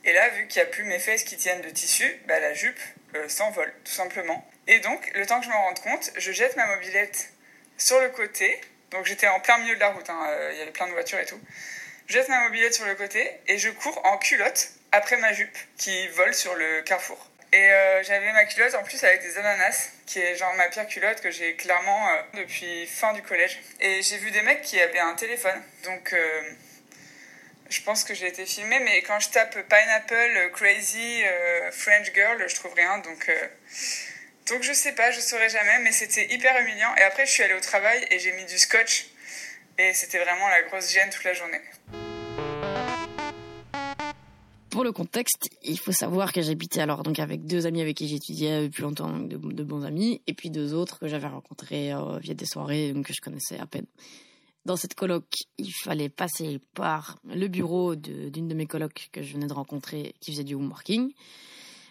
Et 0.04 0.12
là, 0.12 0.28
vu 0.28 0.46
qu'il 0.48 0.62
n'y 0.62 0.68
a 0.68 0.70
plus 0.70 0.84
mes 0.84 1.00
fesses 1.00 1.24
qui 1.24 1.38
tiennent 1.38 1.62
de 1.62 1.70
tissu, 1.70 2.20
bah, 2.28 2.42
la 2.42 2.54
jupe 2.54 2.78
euh, 3.16 3.30
s'envole, 3.30 3.74
tout 3.86 3.94
simplement. 3.94 4.46
Et 4.68 4.80
donc, 4.80 5.10
le 5.16 5.26
temps 5.26 5.40
que 5.40 5.46
je 5.46 5.50
me 5.52 5.56
rende 5.56 5.80
compte, 5.80 6.12
je 6.18 6.34
jette 6.34 6.58
ma 6.58 6.68
mobilette 6.68 7.32
sur 7.78 8.02
le 8.02 8.10
côté. 8.10 8.60
Donc, 8.92 9.06
j'étais 9.06 9.28
en 9.28 9.40
plein 9.40 9.58
milieu 9.60 9.76
de 9.76 9.80
la 9.80 9.92
route, 9.92 10.10
hein, 10.10 10.20
euh, 10.28 10.50
il 10.52 10.60
y 10.60 10.62
avait 10.62 10.72
plein 10.72 10.88
de 10.88 10.92
voitures 10.92 11.20
et 11.20 11.26
tout. 11.26 11.40
Je 12.08 12.16
jette 12.16 12.28
ma 12.28 12.42
mobilette 12.42 12.74
sur 12.74 12.86
le 12.86 12.96
côté 12.96 13.40
et 13.48 13.58
je 13.58 13.70
cours 13.70 14.06
en 14.06 14.18
culotte 14.18 14.68
après 14.92 15.16
ma 15.16 15.32
jupe 15.32 15.58
qui 15.78 16.10
vole 16.10 16.34
sur 16.34 16.54
le 16.56 16.82
carrefour. 16.82 17.30
Et 17.54 17.72
euh, 17.72 18.04
j'avais 18.04 18.32
ma 18.34 18.46
culotte 18.46 18.76
en 18.76 18.84
plus 18.84 19.02
avec 19.04 19.22
des 19.22 19.38
ananas, 19.38 19.92
qui 20.06 20.20
est 20.20 20.36
genre 20.36 20.54
ma 20.56 20.68
pire 20.68 20.86
culotte 20.88 21.22
que 21.22 21.32
j'ai 21.32 21.56
clairement 21.56 22.10
euh, 22.10 22.22
depuis 22.34 22.86
fin 22.86 23.14
du 23.14 23.22
collège. 23.22 23.60
Et 23.80 24.02
j'ai 24.02 24.18
vu 24.18 24.32
des 24.32 24.42
mecs 24.42 24.62
qui 24.62 24.80
avaient 24.80 25.00
un 25.00 25.14
téléphone. 25.16 25.62
Donc 25.86 26.12
euh, 26.12 26.42
je 27.70 27.82
pense 27.82 28.04
que 28.04 28.14
j'ai 28.14 28.28
été 28.28 28.46
filmée, 28.46 28.80
mais 28.80 29.02
quand 29.02 29.20
je 29.20 29.30
tape 29.30 29.58
Pineapple, 29.70 30.52
Crazy, 30.54 31.24
French 31.72 32.14
Girl, 32.14 32.44
je 32.48 32.56
trouve 32.56 32.74
rien. 32.74 32.98
Donc, 33.00 33.30
donc 34.48 34.64
je 34.64 34.72
sais 34.74 34.94
pas, 34.94 35.12
je 35.12 35.20
saurais 35.20 35.50
jamais, 35.50 35.80
mais 35.80 35.92
c'était 35.92 36.26
hyper 36.34 36.58
humiliant. 36.60 36.94
Et 36.98 37.04
après 37.04 37.26
je 37.26 37.32
suis 37.32 37.44
allée 37.44 37.56
au 37.56 37.62
travail 37.62 38.06
et 38.10 38.20
j'ai 38.20 38.32
mis 38.34 38.46
du 38.46 38.58
scotch. 38.58 39.08
Et 39.78 39.94
c'était 39.94 40.20
vraiment 40.20 40.48
la 40.50 40.64
grosse 40.64 40.92
gêne 40.92 41.10
toute 41.10 41.24
la 41.24 41.34
journée. 41.34 41.62
Pour 44.78 44.84
le 44.84 44.92
contexte, 44.92 45.50
il 45.64 45.80
faut 45.80 45.92
savoir 45.92 46.32
que 46.32 46.44
j'habitais 46.44 46.82
alors 46.82 47.02
donc 47.02 47.18
avec 47.18 47.48
deux 47.48 47.66
amis 47.66 47.82
avec 47.82 47.98
qui 47.98 48.08
j'étudiais 48.08 48.68
depuis 48.68 48.84
longtemps, 48.84 49.18
de, 49.18 49.36
de 49.36 49.64
bons 49.64 49.84
amis, 49.84 50.22
et 50.28 50.36
puis 50.36 50.52
deux 50.52 50.76
autres 50.76 51.00
que 51.00 51.08
j'avais 51.08 51.26
rencontrés 51.26 51.92
euh, 51.92 52.20
via 52.20 52.36
des 52.36 52.46
soirées, 52.46 52.94
donc 52.94 53.08
que 53.08 53.14
je 53.14 53.20
connaissais 53.20 53.58
à 53.58 53.66
peine. 53.66 53.88
Dans 54.66 54.76
cette 54.76 54.94
coloc, 54.94 55.26
il 55.58 55.72
fallait 55.84 56.10
passer 56.10 56.60
par 56.76 57.18
le 57.24 57.48
bureau 57.48 57.96
d'une 57.96 58.48
de, 58.48 58.54
mes 58.54 58.68
colocs 58.68 59.10
que 59.12 59.24
je 59.24 59.34
venais 59.34 59.48
de 59.48 59.54
rencontrer, 59.54 60.14
qui 60.22 60.32
faisait 60.32 60.44
du 60.44 60.54
homeworking, 60.54 61.12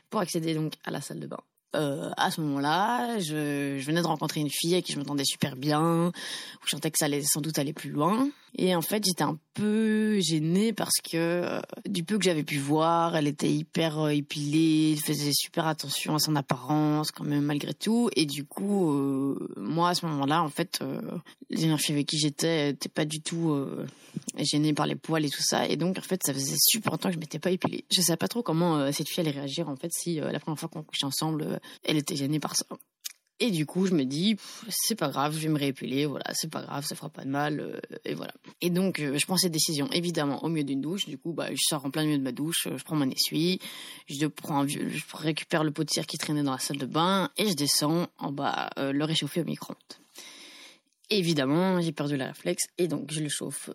pour 0.08 0.20
accéder 0.20 0.54
donc 0.54 0.74
à 0.84 0.92
la 0.92 1.00
salle 1.00 1.18
de 1.18 1.26
bain. 1.26 1.40
Euh, 1.74 2.10
à 2.16 2.30
ce 2.30 2.40
moment-là, 2.40 3.18
je, 3.18 3.78
je 3.80 3.84
venais 3.84 4.00
de 4.00 4.06
rencontrer 4.06 4.40
une 4.40 4.48
fille 4.48 4.74
avec 4.74 4.84
qui 4.84 4.92
je 4.92 4.98
m'entendais 4.98 5.24
super 5.24 5.56
bien, 5.56 6.12
où 6.12 6.66
je 6.66 6.70
sentais 6.70 6.92
que 6.92 6.98
ça 6.98 7.06
allait 7.06 7.22
sans 7.22 7.40
doute 7.40 7.58
aller 7.58 7.72
plus 7.72 7.90
loin. 7.90 8.30
Et 8.58 8.74
en 8.74 8.80
fait, 8.80 9.04
j'étais 9.04 9.22
un 9.22 9.38
peu 9.52 10.18
gênée 10.20 10.72
parce 10.72 10.96
que 11.02 11.16
euh, 11.16 11.60
du 11.86 12.04
peu 12.04 12.16
que 12.16 12.24
j'avais 12.24 12.42
pu 12.42 12.56
voir, 12.56 13.14
elle 13.14 13.26
était 13.26 13.52
hyper 13.52 14.00
euh, 14.00 14.08
épilée, 14.08 14.92
elle 14.92 15.04
faisait 15.04 15.32
super 15.34 15.66
attention 15.66 16.14
à 16.14 16.18
son 16.18 16.34
apparence 16.36 17.10
quand 17.10 17.24
même 17.24 17.44
malgré 17.44 17.74
tout. 17.74 18.08
Et 18.16 18.24
du 18.24 18.44
coup, 18.44 18.92
euh, 18.92 19.52
moi 19.58 19.90
à 19.90 19.94
ce 19.94 20.06
moment-là, 20.06 20.42
en 20.42 20.48
fait, 20.48 20.82
les 21.50 21.58
dernières 21.58 21.80
filles 21.80 21.96
avec 21.96 22.06
qui 22.06 22.18
j'étais 22.18 22.68
n'étaient 22.68 22.88
pas 22.88 23.04
du 23.04 23.20
tout 23.20 23.54
gênées 24.38 24.72
par 24.72 24.86
les 24.86 24.96
poils 24.96 25.24
et 25.24 25.30
tout 25.30 25.42
ça. 25.42 25.68
Et 25.68 25.76
donc, 25.76 25.98
en 25.98 26.02
fait, 26.02 26.22
ça 26.24 26.32
faisait 26.32 26.56
super 26.58 26.92
longtemps 26.92 27.10
que 27.10 27.14
je 27.14 27.20
m'étais 27.20 27.38
pas 27.38 27.50
épilée. 27.50 27.84
Je 27.90 28.00
savais 28.00 28.16
pas 28.16 28.28
trop 28.28 28.42
comment 28.42 28.90
cette 28.90 29.08
fille 29.08 29.20
allait 29.20 29.38
réagir 29.38 29.68
en 29.68 29.76
fait 29.76 29.92
si 29.92 30.14
la 30.14 30.40
première 30.40 30.58
fois 30.58 30.70
qu'on 30.70 30.82
couchait 30.82 31.06
ensemble, 31.06 31.60
elle 31.84 31.98
était 31.98 32.16
gênée 32.16 32.40
par 32.40 32.56
ça. 32.56 32.64
Et 33.38 33.50
du 33.50 33.66
coup, 33.66 33.84
je 33.84 33.92
me 33.92 34.04
dis, 34.04 34.36
c'est 34.70 34.94
pas 34.94 35.08
grave, 35.08 35.34
je 35.34 35.40
vais 35.40 35.48
me 35.48 35.58
réépiler, 35.58 36.06
voilà, 36.06 36.24
c'est 36.32 36.50
pas 36.50 36.62
grave, 36.62 36.86
ça 36.86 36.94
fera 36.94 37.10
pas 37.10 37.22
de 37.22 37.28
mal, 37.28 37.60
euh, 37.60 37.78
et 38.06 38.14
voilà. 38.14 38.32
Et 38.62 38.70
donc, 38.70 38.98
euh, 38.98 39.18
je 39.18 39.26
prends 39.26 39.36
cette 39.36 39.52
décision, 39.52 39.88
évidemment, 39.92 40.42
au 40.42 40.48
milieu 40.48 40.64
d'une 40.64 40.80
douche. 40.80 41.04
Du 41.06 41.18
coup, 41.18 41.34
bah, 41.34 41.48
je 41.50 41.60
sors 41.60 41.84
en 41.84 41.90
plein 41.90 42.04
milieu 42.04 42.16
de 42.16 42.22
ma 42.22 42.32
douche, 42.32 42.66
euh, 42.66 42.78
je 42.78 42.84
prends 42.84 42.96
mon 42.96 43.10
essuie, 43.10 43.60
je, 44.08 44.26
prends 44.26 44.62
un 44.62 44.66
je 44.66 44.78
récupère 45.12 45.64
le 45.64 45.70
pot 45.70 45.84
de 45.84 45.90
cire 45.90 46.06
qui 46.06 46.16
traînait 46.16 46.42
dans 46.42 46.52
la 46.52 46.58
salle 46.58 46.78
de 46.78 46.86
bain, 46.86 47.28
et 47.36 47.46
je 47.46 47.52
descends 47.52 48.06
en 48.18 48.32
bas 48.32 48.70
le 48.78 49.04
réchauffer 49.04 49.42
au 49.42 49.44
micro-ondes. 49.44 49.76
Évidemment, 51.10 51.80
j'ai 51.82 51.92
perdu 51.92 52.16
le 52.16 52.24
réflexe, 52.24 52.64
et 52.78 52.88
donc 52.88 53.12
je 53.12 53.20
le 53.20 53.28
chauffe 53.28 53.68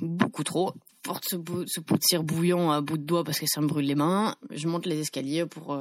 beaucoup 0.00 0.44
trop. 0.44 0.74
Porte 1.02 1.24
ce, 1.28 1.36
ce 1.66 1.80
pot 1.80 1.96
de 1.96 2.02
cire 2.02 2.22
bouillant 2.22 2.70
à 2.70 2.80
bout 2.80 2.98
de 2.98 3.02
doigt 3.04 3.24
parce 3.24 3.40
que 3.40 3.46
ça 3.46 3.60
me 3.60 3.66
brûle 3.66 3.86
les 3.86 3.94
mains. 3.94 4.36
Je 4.50 4.68
monte 4.68 4.86
les 4.86 5.00
escaliers 5.00 5.46
pour 5.46 5.76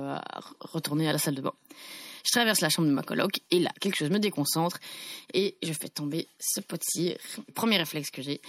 retourner 0.60 1.08
à 1.08 1.14
la 1.14 1.20
salle 1.20 1.36
de 1.36 1.42
bain. 1.42 1.54
Je 2.28 2.32
traverse 2.34 2.60
la 2.60 2.68
chambre 2.68 2.90
de 2.90 2.94
ma 2.94 3.04
coloc 3.04 3.40
et 3.52 3.60
là, 3.60 3.72
quelque 3.80 3.96
chose 3.96 4.10
me 4.10 4.20
déconcentre 4.20 4.80
et 5.34 5.58
je 5.64 5.72
fais 5.72 5.88
tomber 5.88 6.28
ce 6.40 6.60
pot. 6.60 6.82
Premier 7.56 7.78
réflexe 7.78 8.12
que 8.12 8.22
j'ai, 8.22 8.42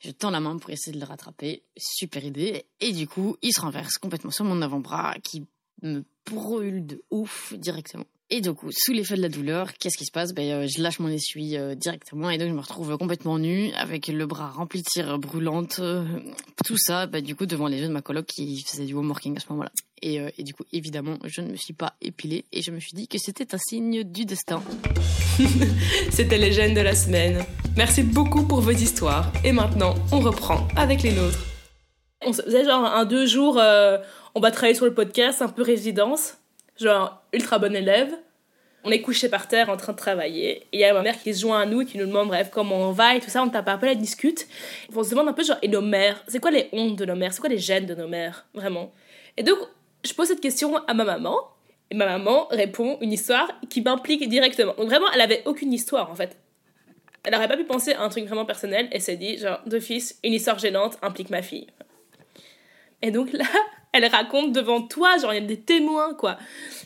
je 0.00 0.12
tends 0.12 0.30
la 0.30 0.38
main 0.38 0.56
pour 0.58 0.70
essayer 0.70 0.92
de 0.94 1.00
le 1.00 1.06
rattraper. 1.06 1.64
Super 1.76 2.24
idée. 2.24 2.66
Et 2.80 2.92
du 2.92 3.08
coup, 3.08 3.36
il 3.42 3.52
se 3.52 3.60
renverse 3.60 3.98
complètement 3.98 4.30
sur 4.30 4.44
mon 4.44 4.62
avant-bras 4.62 5.16
qui 5.24 5.44
me 5.82 6.04
brûle 6.30 6.86
de 6.86 7.02
ouf 7.10 7.52
directement. 7.54 8.04
Et 8.30 8.40
du 8.40 8.52
coup, 8.52 8.70
sous 8.72 8.92
l'effet 8.92 9.16
de 9.16 9.22
la 9.22 9.28
douleur, 9.28 9.72
qu'est-ce 9.74 9.96
qui 9.96 10.04
se 10.04 10.10
passe? 10.12 10.32
Ben, 10.32 10.50
euh, 10.50 10.66
Je 10.68 10.82
lâche 10.82 10.98
mon 10.98 11.08
essuie 11.08 11.56
euh, 11.56 11.74
directement 11.76 12.28
et 12.30 12.38
donc 12.38 12.48
je 12.48 12.54
me 12.54 12.60
retrouve 12.60 12.96
complètement 12.98 13.38
nue 13.38 13.72
avec 13.74 14.08
le 14.08 14.26
bras 14.26 14.50
rempli 14.50 14.82
de 14.82 14.88
cire 14.88 15.18
brûlante. 15.18 15.78
euh, 15.78 16.04
tout 16.64 16.76
ça, 16.76 17.06
ben, 17.06 17.22
du 17.22 17.36
coup, 17.36 17.46
devant 17.46 17.68
les 17.68 17.78
yeux 17.78 17.86
de 17.88 17.92
ma 17.92 18.02
coloc 18.02 18.26
qui 18.26 18.62
faisait 18.64 18.84
du 18.84 18.94
homeworking 18.94 19.36
à 19.36 19.40
ce 19.40 19.46
moment-là. 19.50 19.70
Et, 20.02 20.20
euh, 20.20 20.28
et 20.38 20.42
du 20.42 20.54
coup, 20.54 20.64
évidemment, 20.72 21.18
je 21.24 21.40
ne 21.40 21.50
me 21.50 21.56
suis 21.56 21.72
pas 21.72 21.94
épilée 22.00 22.44
et 22.52 22.62
je 22.62 22.70
me 22.70 22.80
suis 22.80 22.92
dit 22.92 23.08
que 23.08 23.18
c'était 23.18 23.54
un 23.54 23.58
signe 23.58 24.02
du 24.04 24.24
destin. 24.24 24.62
C'était 26.10 26.38
les 26.38 26.52
gènes 26.52 26.74
de 26.74 26.80
la 26.80 26.94
semaine. 26.94 27.44
Merci 27.76 28.02
beaucoup 28.02 28.44
pour 28.44 28.60
vos 28.60 28.70
histoires. 28.70 29.30
Et 29.44 29.52
maintenant, 29.52 29.94
on 30.12 30.20
reprend 30.20 30.66
avec 30.76 31.02
les 31.02 31.12
nôtres. 31.12 31.44
On 32.24 32.32
se 32.32 32.42
faisait 32.42 32.64
genre 32.64 32.84
un 32.84 33.04
deux 33.04 33.26
jours, 33.26 33.58
euh, 33.58 33.98
on 34.34 34.40
va 34.40 34.50
travailler 34.50 34.74
sur 34.74 34.86
le 34.86 34.94
podcast, 34.94 35.42
un 35.42 35.48
peu 35.48 35.62
résidence, 35.62 36.38
genre 36.80 37.22
ultra 37.32 37.58
bon 37.58 37.74
élève. 37.74 38.12
On 38.84 38.90
est 38.90 39.02
couché 39.02 39.28
par 39.28 39.48
terre 39.48 39.68
en 39.68 39.76
train 39.76 39.92
de 39.92 39.98
travailler. 39.98 40.58
Et 40.72 40.78
il 40.78 40.80
y 40.80 40.84
a 40.84 40.94
ma 40.94 41.02
mère 41.02 41.20
qui 41.20 41.34
se 41.34 41.40
joint 41.40 41.60
à 41.60 41.66
nous 41.66 41.82
et 41.82 41.86
qui 41.86 41.98
nous 41.98 42.06
demande 42.06 42.28
bref 42.28 42.50
comment 42.52 42.76
on 42.76 42.92
va 42.92 43.16
et 43.16 43.20
tout 43.20 43.30
ça. 43.30 43.42
On 43.42 43.48
tape 43.48 43.68
un 43.68 43.78
peu 43.78 43.86
la 43.86 43.96
discute. 43.96 44.46
On 44.94 45.02
se 45.02 45.10
demande 45.10 45.28
un 45.28 45.32
peu 45.32 45.42
genre, 45.42 45.58
et 45.60 45.68
nos 45.68 45.80
mères? 45.80 46.22
C'est 46.28 46.38
quoi 46.38 46.52
les 46.52 46.68
hontes 46.72 46.96
de 46.96 47.04
nos 47.04 47.16
mères? 47.16 47.32
C'est 47.32 47.40
quoi 47.40 47.48
les 47.48 47.58
gènes 47.58 47.86
de 47.86 47.94
nos 47.94 48.06
mères 48.06 48.46
Vraiment? 48.54 48.92
Et 49.36 49.42
donc, 49.42 49.58
je 50.06 50.14
pose 50.14 50.28
cette 50.28 50.40
question 50.40 50.76
à 50.86 50.94
ma 50.94 51.04
maman. 51.04 51.38
Et 51.90 51.94
ma 51.94 52.06
maman 52.06 52.48
répond 52.50 52.98
une 53.00 53.12
histoire 53.12 53.48
qui 53.68 53.80
m'implique 53.80 54.28
directement. 54.28 54.74
Donc 54.74 54.88
vraiment, 54.88 55.06
elle 55.14 55.20
avait 55.20 55.42
aucune 55.46 55.72
histoire 55.72 56.10
en 56.10 56.14
fait. 56.14 56.36
Elle 57.22 57.34
aurait 57.34 57.48
pas 57.48 57.56
pu 57.56 57.64
penser 57.64 57.92
à 57.92 58.02
un 58.02 58.08
truc 58.08 58.24
vraiment 58.24 58.44
personnel 58.44 58.88
et 58.92 59.00
s'est 59.00 59.16
dit, 59.16 59.38
genre, 59.38 59.60
d'office, 59.66 60.18
une 60.22 60.32
histoire 60.32 60.58
gênante 60.58 60.96
implique 61.02 61.30
ma 61.30 61.42
fille. 61.42 61.66
Et 63.02 63.10
donc 63.10 63.32
là, 63.32 63.44
elle 63.92 64.06
raconte 64.06 64.52
devant 64.52 64.82
toi, 64.82 65.16
genre, 65.18 65.32
il 65.32 65.40
y 65.40 65.44
a 65.44 65.46
des 65.46 65.60
témoins, 65.60 66.14
quoi. 66.14 66.38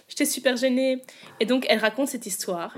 J'étais 0.09 0.25
super 0.25 0.57
gênée. 0.57 1.03
Et 1.41 1.47
donc, 1.47 1.67
elle 1.69 1.79
raconte 1.79 2.09
cette 2.09 2.27
histoire. 2.27 2.75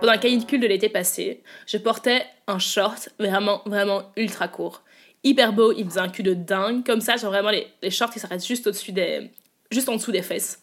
Pendant 0.00 0.12
la 0.12 0.18
canicule 0.18 0.60
de 0.60 0.66
l'été 0.66 0.88
passé, 0.88 1.42
je 1.66 1.78
portais 1.78 2.24
un 2.48 2.58
short 2.58 3.10
vraiment, 3.18 3.62
vraiment 3.66 4.02
ultra 4.16 4.48
court. 4.48 4.82
Hyper 5.24 5.52
beau, 5.52 5.72
il 5.72 5.84
faisait 5.84 6.00
un 6.00 6.08
cul 6.08 6.22
de 6.22 6.34
dingue, 6.34 6.84
comme 6.84 7.00
ça, 7.00 7.16
genre 7.16 7.30
vraiment 7.30 7.50
les, 7.50 7.90
shorts 7.90 8.10
qui 8.10 8.18
s'arrêtent 8.18 8.44
juste 8.44 8.66
au-dessus 8.66 8.92
des. 8.92 9.30
juste 9.70 9.88
en 9.88 9.96
dessous 9.96 10.12
des 10.12 10.22
fesses. 10.22 10.60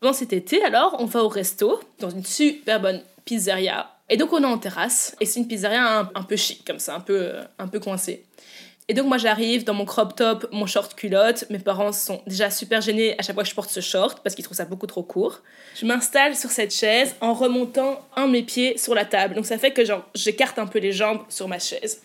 Pendant 0.00 0.12
cet 0.12 0.34
été, 0.34 0.62
alors, 0.62 0.96
on 0.98 1.06
va 1.06 1.24
au 1.24 1.28
resto, 1.28 1.80
dans 1.98 2.10
une 2.10 2.24
super 2.24 2.80
bonne 2.80 3.02
pizzeria. 3.24 3.90
Et 4.10 4.18
donc, 4.18 4.34
on 4.34 4.42
est 4.42 4.46
en 4.46 4.58
terrasse, 4.58 5.16
et 5.18 5.24
c'est 5.24 5.40
une 5.40 5.48
pizzeria 5.48 6.10
un, 6.14 6.22
peu 6.22 6.36
chic, 6.36 6.62
comme 6.66 6.78
ça, 6.78 6.94
un 6.94 7.00
peu, 7.00 7.32
un 7.58 7.68
peu 7.68 7.80
coincée. 7.80 8.26
Et 8.86 8.92
donc, 8.92 9.06
moi, 9.06 9.16
j'arrive 9.16 9.64
dans 9.64 9.72
mon 9.72 9.86
crop 9.86 10.14
top, 10.14 10.46
mon 10.52 10.66
short 10.66 10.94
culotte. 10.94 11.46
Mes 11.48 11.58
parents 11.58 11.92
sont 11.92 12.20
déjà 12.26 12.50
super 12.50 12.82
gênés 12.82 13.18
à 13.18 13.22
chaque 13.22 13.34
fois 13.34 13.44
que 13.44 13.48
je 13.48 13.54
porte 13.54 13.70
ce 13.70 13.80
short, 13.80 14.20
parce 14.22 14.34
qu'ils 14.34 14.44
trouvent 14.44 14.58
ça 14.58 14.66
beaucoup 14.66 14.86
trop 14.86 15.02
court. 15.02 15.40
Je 15.74 15.86
m'installe 15.86 16.36
sur 16.36 16.50
cette 16.50 16.74
chaise 16.74 17.16
en 17.22 17.32
remontant 17.32 18.06
un 18.14 18.26
de 18.26 18.32
mes 18.32 18.42
pieds 18.42 18.76
sur 18.76 18.94
la 18.94 19.06
table. 19.06 19.34
Donc, 19.34 19.46
ça 19.46 19.56
fait 19.56 19.70
que, 19.70 19.80
j'écarte 20.14 20.58
un 20.58 20.66
peu 20.66 20.80
les 20.80 20.92
jambes 20.92 21.22
sur 21.30 21.48
ma 21.48 21.58
chaise. 21.58 22.02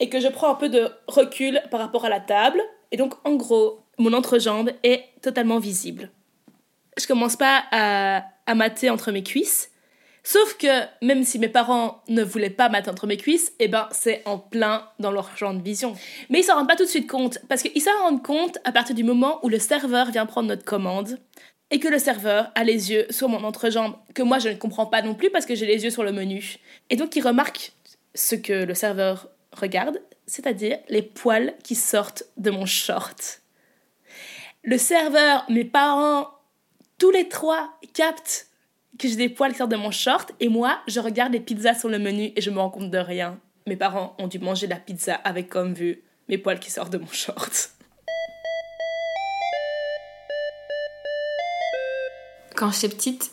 Et 0.00 0.08
que 0.08 0.20
je 0.20 0.28
prends 0.28 0.50
un 0.50 0.54
peu 0.54 0.68
de 0.68 0.90
recul 1.06 1.62
par 1.70 1.80
rapport 1.80 2.04
à 2.04 2.08
la 2.08 2.20
table. 2.20 2.60
Et 2.92 2.96
donc, 2.96 3.14
en 3.24 3.34
gros, 3.34 3.80
mon 3.98 4.12
entrejambe 4.12 4.70
est 4.82 5.04
totalement 5.22 5.58
visible 5.58 6.10
je 6.98 7.06
commence 7.06 7.36
pas 7.36 7.64
à, 7.70 8.54
mater 8.54 8.90
entre 8.90 9.12
mes 9.12 9.22
cuisses. 9.22 9.70
Sauf 10.22 10.56
que 10.56 10.82
même 11.02 11.22
si 11.22 11.38
mes 11.38 11.48
parents 11.48 12.02
ne 12.08 12.22
voulaient 12.22 12.50
pas 12.50 12.68
mater 12.68 12.90
entre 12.90 13.06
mes 13.06 13.16
cuisses, 13.16 13.52
eh 13.60 13.68
ben 13.68 13.88
c'est 13.92 14.22
en 14.24 14.38
plein 14.38 14.88
dans 14.98 15.12
leur 15.12 15.36
champ 15.36 15.54
de 15.54 15.62
vision. 15.62 15.94
Mais 16.30 16.40
ils 16.40 16.42
s'en 16.42 16.56
rendent 16.56 16.68
pas 16.68 16.74
tout 16.74 16.84
de 16.84 16.88
suite 16.88 17.08
compte, 17.08 17.38
parce 17.48 17.62
qu'ils 17.62 17.82
s'en 17.82 17.96
rendent 18.02 18.24
compte 18.24 18.58
à 18.64 18.72
partir 18.72 18.96
du 18.96 19.04
moment 19.04 19.38
où 19.44 19.48
le 19.48 19.60
serveur 19.60 20.10
vient 20.10 20.26
prendre 20.26 20.48
notre 20.48 20.64
commande 20.64 21.18
et 21.70 21.78
que 21.78 21.86
le 21.86 21.98
serveur 21.98 22.50
a 22.56 22.64
les 22.64 22.90
yeux 22.90 23.06
sur 23.10 23.28
mon 23.28 23.44
entrejambe, 23.44 23.94
que 24.14 24.22
moi 24.22 24.40
je 24.40 24.48
ne 24.48 24.54
comprends 24.54 24.86
pas 24.86 25.02
non 25.02 25.14
plus 25.14 25.30
parce 25.30 25.46
que 25.46 25.54
j'ai 25.54 25.66
les 25.66 25.84
yeux 25.84 25.90
sur 25.90 26.02
le 26.02 26.12
menu. 26.12 26.56
Et 26.90 26.96
donc 26.96 27.14
il 27.14 27.22
remarque 27.22 27.72
ce 28.14 28.34
que 28.34 28.64
le 28.64 28.74
serveur 28.74 29.28
regarde, 29.52 30.00
c'est-à-dire 30.26 30.78
les 30.88 31.02
poils 31.02 31.54
qui 31.62 31.74
sortent 31.74 32.24
de 32.36 32.50
mon 32.50 32.66
short. 32.66 33.42
Le 34.64 34.78
serveur, 34.78 35.44
mes 35.48 35.64
parents, 35.64 36.28
tous 36.98 37.10
les 37.10 37.28
trois 37.28 37.78
captent 37.94 38.48
que 38.98 39.08
j'ai 39.08 39.16
des 39.16 39.28
poils 39.28 39.52
qui 39.52 39.58
sortent 39.58 39.70
de 39.70 39.76
mon 39.76 39.90
short 39.90 40.32
et 40.40 40.48
moi, 40.48 40.80
je 40.88 41.00
regarde 41.00 41.32
les 41.32 41.40
pizzas 41.40 41.74
sur 41.74 41.88
le 41.88 41.98
menu 41.98 42.32
et 42.34 42.40
je 42.40 42.50
me 42.50 42.58
rends 42.58 42.70
compte 42.70 42.90
de 42.90 42.98
rien. 42.98 43.38
Mes 43.66 43.76
parents 43.76 44.14
ont 44.18 44.28
dû 44.28 44.38
manger 44.38 44.66
la 44.66 44.76
pizza 44.76 45.14
avec 45.14 45.48
comme 45.48 45.74
vue 45.74 46.02
mes 46.28 46.38
poils 46.38 46.60
qui 46.60 46.70
sortent 46.70 46.92
de 46.92 46.98
mon 46.98 47.06
short. 47.06 47.70
Quand 52.54 52.70
j'étais 52.70 52.88
petite, 52.88 53.30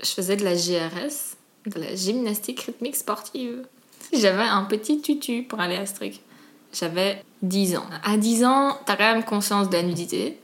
je 0.00 0.10
faisais 0.10 0.36
de 0.36 0.44
la 0.44 0.54
GRS, 0.54 1.36
de 1.66 1.80
la 1.80 1.94
gymnastique 1.96 2.60
rythmique 2.60 2.94
sportive. 2.94 3.66
J'avais 4.12 4.42
un 4.42 4.64
petit 4.64 5.00
tutu 5.00 5.42
pour 5.42 5.60
aller 5.60 5.76
à 5.76 5.86
ce 5.86 5.94
truc. 5.94 6.20
J'avais 6.72 7.22
10 7.42 7.76
ans. 7.76 7.86
À 8.04 8.16
10 8.16 8.44
ans, 8.44 8.78
t'as 8.84 8.96
quand 8.96 9.14
même 9.14 9.24
conscience 9.24 9.68
de 9.68 9.76
la 9.76 9.82
nudité. 9.82 10.38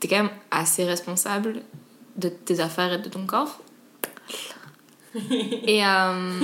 T'es 0.00 0.08
quand 0.08 0.16
même 0.16 0.30
assez 0.50 0.84
responsable 0.84 1.62
de 2.16 2.28
tes 2.28 2.60
affaires 2.60 2.92
et 2.92 2.98
de 2.98 3.08
ton 3.08 3.26
corps. 3.26 3.60
Et, 5.66 5.84
euh, 5.84 6.38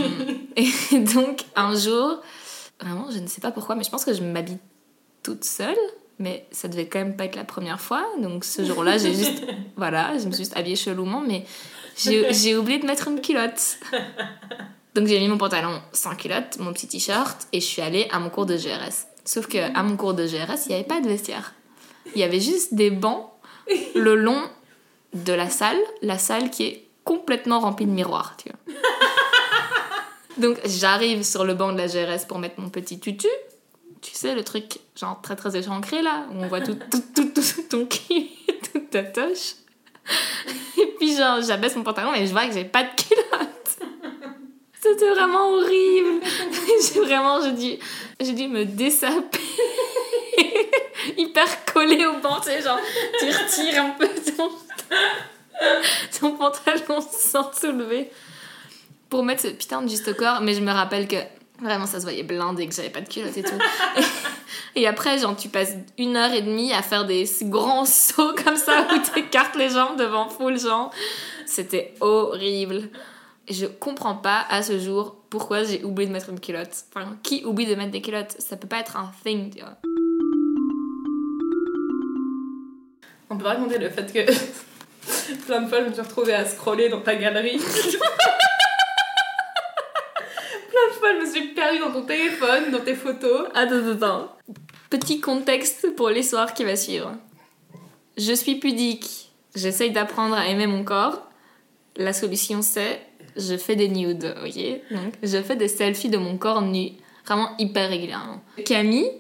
et 0.57 0.99
donc, 1.15 1.45
un 1.55 1.77
jour, 1.77 2.21
vraiment, 2.81 3.09
je 3.11 3.19
ne 3.19 3.27
sais 3.27 3.41
pas 3.41 3.53
pourquoi, 3.53 3.75
mais 3.75 3.85
je 3.85 3.91
pense 3.91 4.05
que 4.05 4.15
je 4.15 4.23
m'habille 4.23 4.59
toute 5.23 5.45
seule. 5.45 5.77
Mais 6.19 6.47
ça 6.51 6.67
devait 6.69 6.87
quand 6.87 6.99
même 6.99 7.15
pas 7.15 7.27
être 7.27 7.37
la 7.37 7.45
première 7.45 7.81
fois. 7.81 8.05
Donc, 8.21 8.45
ce 8.45 8.65
jour-là, 8.65 8.99
j'ai 8.99 9.15
juste. 9.15 9.45
Voilà, 9.77 10.17
je 10.19 10.27
me 10.27 10.33
suis 10.33 10.45
juste 10.45 10.57
habillée 10.57 10.77
chelouement, 10.77 11.21
mais 11.21 11.45
j'ai 11.97 12.33
j'ai 12.33 12.57
oublié 12.57 12.79
de 12.79 12.87
mettre 12.87 13.09
une 13.09 13.21
culotte. 13.21 13.79
Donc, 14.95 15.07
j'ai 15.09 15.19
mis 15.19 15.29
mon 15.29 15.39
pantalon 15.39 15.81
sans 15.93 16.15
culotte, 16.15 16.59
mon 16.59 16.73
petit 16.73 16.87
t-shirt, 16.87 17.49
et 17.53 17.61
je 17.61 17.67
suis 17.67 17.83
allée 17.83 18.09
à 18.11 18.21
mon 18.21 18.31
cours 18.31 18.47
de 18.47 18.57
GRS. 18.57 19.07
Sauf 19.25 19.47
que 19.47 19.59
à 19.77 19.83
mon 19.83 19.97
cours 19.97 20.15
de 20.15 20.27
GRS, 20.27 20.67
il 20.67 20.69
n'y 20.69 20.75
avait 20.75 20.85
pas 20.85 21.01
de 21.01 21.09
vestiaire. 21.09 21.55
Il 22.15 22.21
y 22.21 22.25
avait 22.25 22.41
juste 22.41 22.75
des 22.75 22.91
bancs 22.91 23.31
le 23.95 24.15
long 24.15 24.43
de 25.15 25.33
la 25.33 25.49
salle, 25.49 25.79
la 26.03 26.19
salle 26.19 26.51
qui 26.51 26.65
est 26.65 26.87
complètement 27.05 27.61
remplie 27.61 27.87
de 27.87 27.91
miroirs, 27.91 28.37
tu 28.37 28.51
vois. 28.51 28.75
Donc 30.39 30.59
j'arrive 30.65 31.23
sur 31.23 31.45
le 31.45 31.55
banc 31.55 31.73
de 31.73 31.79
la 31.79 31.87
GRS 31.87 32.27
pour 32.27 32.39
mettre 32.39 32.61
mon 32.61 32.69
petit 32.69 32.99
tutu. 32.99 33.29
Tu 34.03 34.13
sais, 34.15 34.35
le 34.35 34.43
truc 34.43 34.81
genre 34.97 35.21
très 35.23 35.37
très 35.37 35.57
échancré 35.57 36.03
là, 36.03 36.27
où 36.31 36.43
on 36.43 36.49
voit 36.49 36.61
tout, 36.61 36.77
tout, 36.91 37.03
tout, 37.15 37.29
tout 37.29 37.63
ton 37.71 37.87
cul 37.87 38.27
toute 38.73 38.91
ta 38.91 39.03
toche. 39.03 39.55
Et 40.77 40.87
puis 40.99 41.17
genre 41.17 41.41
j'abaisse 41.41 41.77
mon 41.77 41.85
pantalon 41.85 42.13
et 42.15 42.27
je 42.27 42.33
vois 42.33 42.47
que 42.47 42.53
j'ai 42.53 42.65
pas 42.65 42.83
de 42.83 42.89
culotte. 42.89 43.24
C'était 44.85 45.09
vraiment 45.09 45.49
horrible. 45.49 46.21
J'ai 46.93 47.01
vraiment, 47.01 47.41
j'ai 47.41 47.53
dû, 47.53 47.83
j'ai 48.21 48.33
dû 48.33 48.49
me 48.49 48.67
dessaper. 48.67 49.41
Hyper 51.17 51.65
collé 51.65 52.05
au 52.05 52.19
banc, 52.21 52.39
tu 52.41 52.51
sais, 52.51 52.61
genre, 52.61 52.79
tu 53.19 53.25
retires 53.25 53.83
un 53.83 53.91
peu 53.91 54.07
ton, 54.37 54.51
ton 56.21 56.33
pantalon 56.33 57.01
sans 57.01 57.51
soulever 57.55 58.11
pour 59.09 59.25
mettre 59.25 59.43
ce 59.43 59.49
putain 59.49 59.81
de 59.81 59.89
juste 59.89 60.15
corps. 60.17 60.43
Mais 60.43 60.53
je 60.53 60.61
me 60.61 60.71
rappelle 60.71 61.09
que 61.09 61.17
vraiment 61.63 61.87
ça 61.87 61.99
se 61.99 62.05
voyait 62.05 62.23
blindé 62.23 62.69
que 62.69 62.75
j'avais 62.75 62.91
pas 62.91 63.01
de 63.01 63.09
culotte 63.09 63.39
et 63.39 63.43
tout. 63.43 63.59
Et 64.77 64.87
après, 64.87 65.19
genre, 65.19 65.35
tu 65.35 65.49
passes 65.49 65.73
une 65.97 66.17
heure 66.17 66.33
et 66.33 66.43
demie 66.43 66.75
à 66.75 66.83
faire 66.83 67.07
des 67.07 67.25
grands 67.43 67.87
sauts 67.87 68.35
comme 68.45 68.57
ça 68.57 68.87
où 68.93 68.99
tu 68.99 69.21
écartes 69.21 69.57
les 69.57 69.71
jambes 69.71 69.97
devant 69.97 70.29
full 70.29 70.59
gens. 70.59 70.91
C'était 71.47 71.95
horrible. 72.01 72.91
Je 73.49 73.67
comprends 73.67 74.15
pas 74.15 74.47
à 74.49 74.63
ce 74.63 74.79
jour 74.79 75.17
pourquoi 75.29 75.65
j'ai 75.65 75.85
oublié 75.85 76.09
de 76.09 76.13
mettre 76.13 76.31
une 76.31 76.41
culotte. 76.41 76.85
Enfin, 76.95 77.19
qui 77.23 77.45
oublie 77.45 77.67
de 77.67 77.75
mettre 77.75 77.91
des 77.91 78.01
culottes? 78.01 78.35
Ça 78.39 78.57
peut 78.57 78.69
pas 78.69 78.79
être 78.79 78.97
un 78.97 79.13
thing, 79.23 79.55
tu 79.55 79.61
vois. 79.61 79.77
On 83.29 83.37
peut 83.37 83.47
raconter 83.47 83.79
le 83.79 83.91
fait 83.91 84.13
que 84.13 84.33
Plein 85.47 85.63
de 85.63 85.69
fois, 85.69 85.83
je 85.83 85.89
me 85.89 85.93
suis 85.93 86.03
retrouvée 86.03 86.35
à 86.35 86.47
scroller 86.47 86.89
dans 86.89 87.03
ta 87.03 87.15
galerie. 87.17 87.59
Plein 87.59 87.69
de 90.89 90.95
fois, 90.95 91.13
je 91.15 91.21
me 91.21 91.31
suis 91.31 91.49
perdue 91.49 91.81
dans 91.81 91.93
ton 91.93 92.03
téléphone, 92.03 92.71
dans 92.71 92.81
tes 92.81 92.95
photos. 92.95 93.49
Attends, 93.55 93.91
attends. 93.93 94.37
Petit 94.89 95.21
contexte 95.21 95.95
pour 95.97 96.09
l'histoire 96.09 96.55
qui 96.55 96.65
va 96.65 96.77
suivre. 96.77 97.13
Je 98.17 98.33
suis 98.33 98.55
pudique. 98.55 99.33
J'essaye 99.55 99.91
d'apprendre 99.91 100.35
à 100.35 100.47
aimer 100.47 100.67
mon 100.67 100.83
corps. 100.85 101.29
La 101.97 102.13
solution, 102.13 102.63
c'est 102.63 103.01
je 103.37 103.57
fais 103.57 103.77
des 103.77 103.89
nudes, 103.89 104.35
ok 104.45 104.63
Donc, 104.91 105.15
je 105.23 105.43
fais 105.43 105.57
des 105.57 105.69
selfies 105.69 106.09
de 106.09 106.19
mon 106.19 106.37
corps 106.39 106.63
nu, 106.63 106.91
vraiment 107.27 107.51
hyper 107.59 107.89
régulièrement. 107.89 108.43
Camille, 108.65 109.11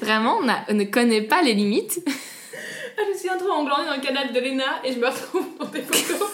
vraiment, 0.00 0.42
n'a- 0.42 0.64
ne 0.72 0.84
connaît 0.84 1.22
pas 1.22 1.42
les 1.42 1.54
limites. 1.54 2.00
Ah, 2.06 3.02
je 3.06 3.12
me 3.12 3.18
suis 3.18 3.28
retrouvée 3.28 3.50
en 3.52 3.64
glandée 3.64 3.86
dans 3.86 3.96
le 3.96 4.00
canal 4.00 4.32
de 4.32 4.38
Lena 4.38 4.64
et 4.84 4.92
je 4.92 4.98
me 5.00 5.06
retrouve 5.06 5.46
dans 5.58 5.66
tes 5.66 5.82
photos. 5.82 6.28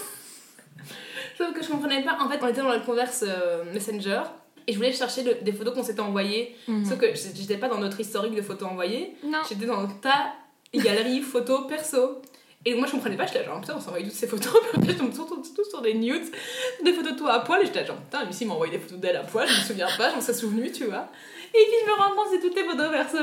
Sauf 1.39 1.55
que 1.55 1.63
je 1.63 1.69
comprenais 1.69 2.03
pas. 2.03 2.19
En 2.21 2.29
fait, 2.29 2.39
on 2.43 2.49
était 2.49 2.61
dans 2.61 2.73
le 2.73 2.81
converse 2.81 3.25
euh, 3.27 3.65
Messenger 3.73 4.21
et 4.67 4.73
je 4.73 4.77
voulais 4.77 4.93
chercher 4.93 5.23
le- 5.23 5.37
des 5.43 5.53
photos 5.53 5.75
qu'on 5.75 5.83
s'était 5.83 6.01
envoyées. 6.01 6.55
Sauf 6.87 6.99
que 6.99 7.07
j'étais 7.15 7.57
pas 7.57 7.69
dans 7.69 7.79
notre 7.79 7.99
historique 7.99 8.35
de 8.35 8.43
photos 8.43 8.69
envoyées. 8.69 9.15
Non. 9.25 9.39
J'étais 9.49 9.65
dans 9.67 9.87
ta 9.89 10.35
galerie 10.75 11.23
photo 11.23 11.63
perso. 11.63 12.21
Et 12.67 12.75
moi 12.75 12.87
je 12.87 12.93
comprenais 12.93 13.17
pas, 13.17 13.25
j'étais 13.27 13.43
genre 13.43 13.59
putain 13.61 13.75
on 13.77 13.81
s'envoie 13.81 14.03
toutes 14.03 14.13
ces 14.13 14.27
photos, 14.27 14.61
puis 14.61 14.81
après 14.81 14.93
je 14.93 14.99
tombe 14.99 15.15
surtout 15.15 15.43
tous 15.57 15.71
sur 15.71 15.81
des 15.81 15.95
nudes, 15.95 16.31
des 16.85 16.93
photos 16.93 17.13
de 17.13 17.19
toi 17.19 17.33
à 17.33 17.41
poil, 17.41 17.63
et 17.63 17.67
j'étais 17.67 17.87
genre 17.87 17.97
putain 17.97 18.23
Lucie 18.25 18.45
m'a 18.45 18.53
envoyé 18.53 18.73
des 18.73 18.79
photos 18.79 18.99
d'elle 18.99 19.17
à 19.17 19.23
poil, 19.23 19.49
je 19.49 19.61
me 19.61 19.65
souviens 19.65 19.89
pas, 19.97 20.11
j'en 20.11 20.21
serais 20.21 20.35
souvenu, 20.35 20.71
tu 20.71 20.85
vois. 20.85 21.09
Et 21.55 21.65
puis 21.65 21.75
je 21.83 21.87
me 21.91 21.97
rends 21.97 22.15
compte 22.15 22.27
c'est 22.31 22.41
toutes 22.41 22.55
tes 22.55 22.65
photos 22.65 22.91
perso. 22.91 23.17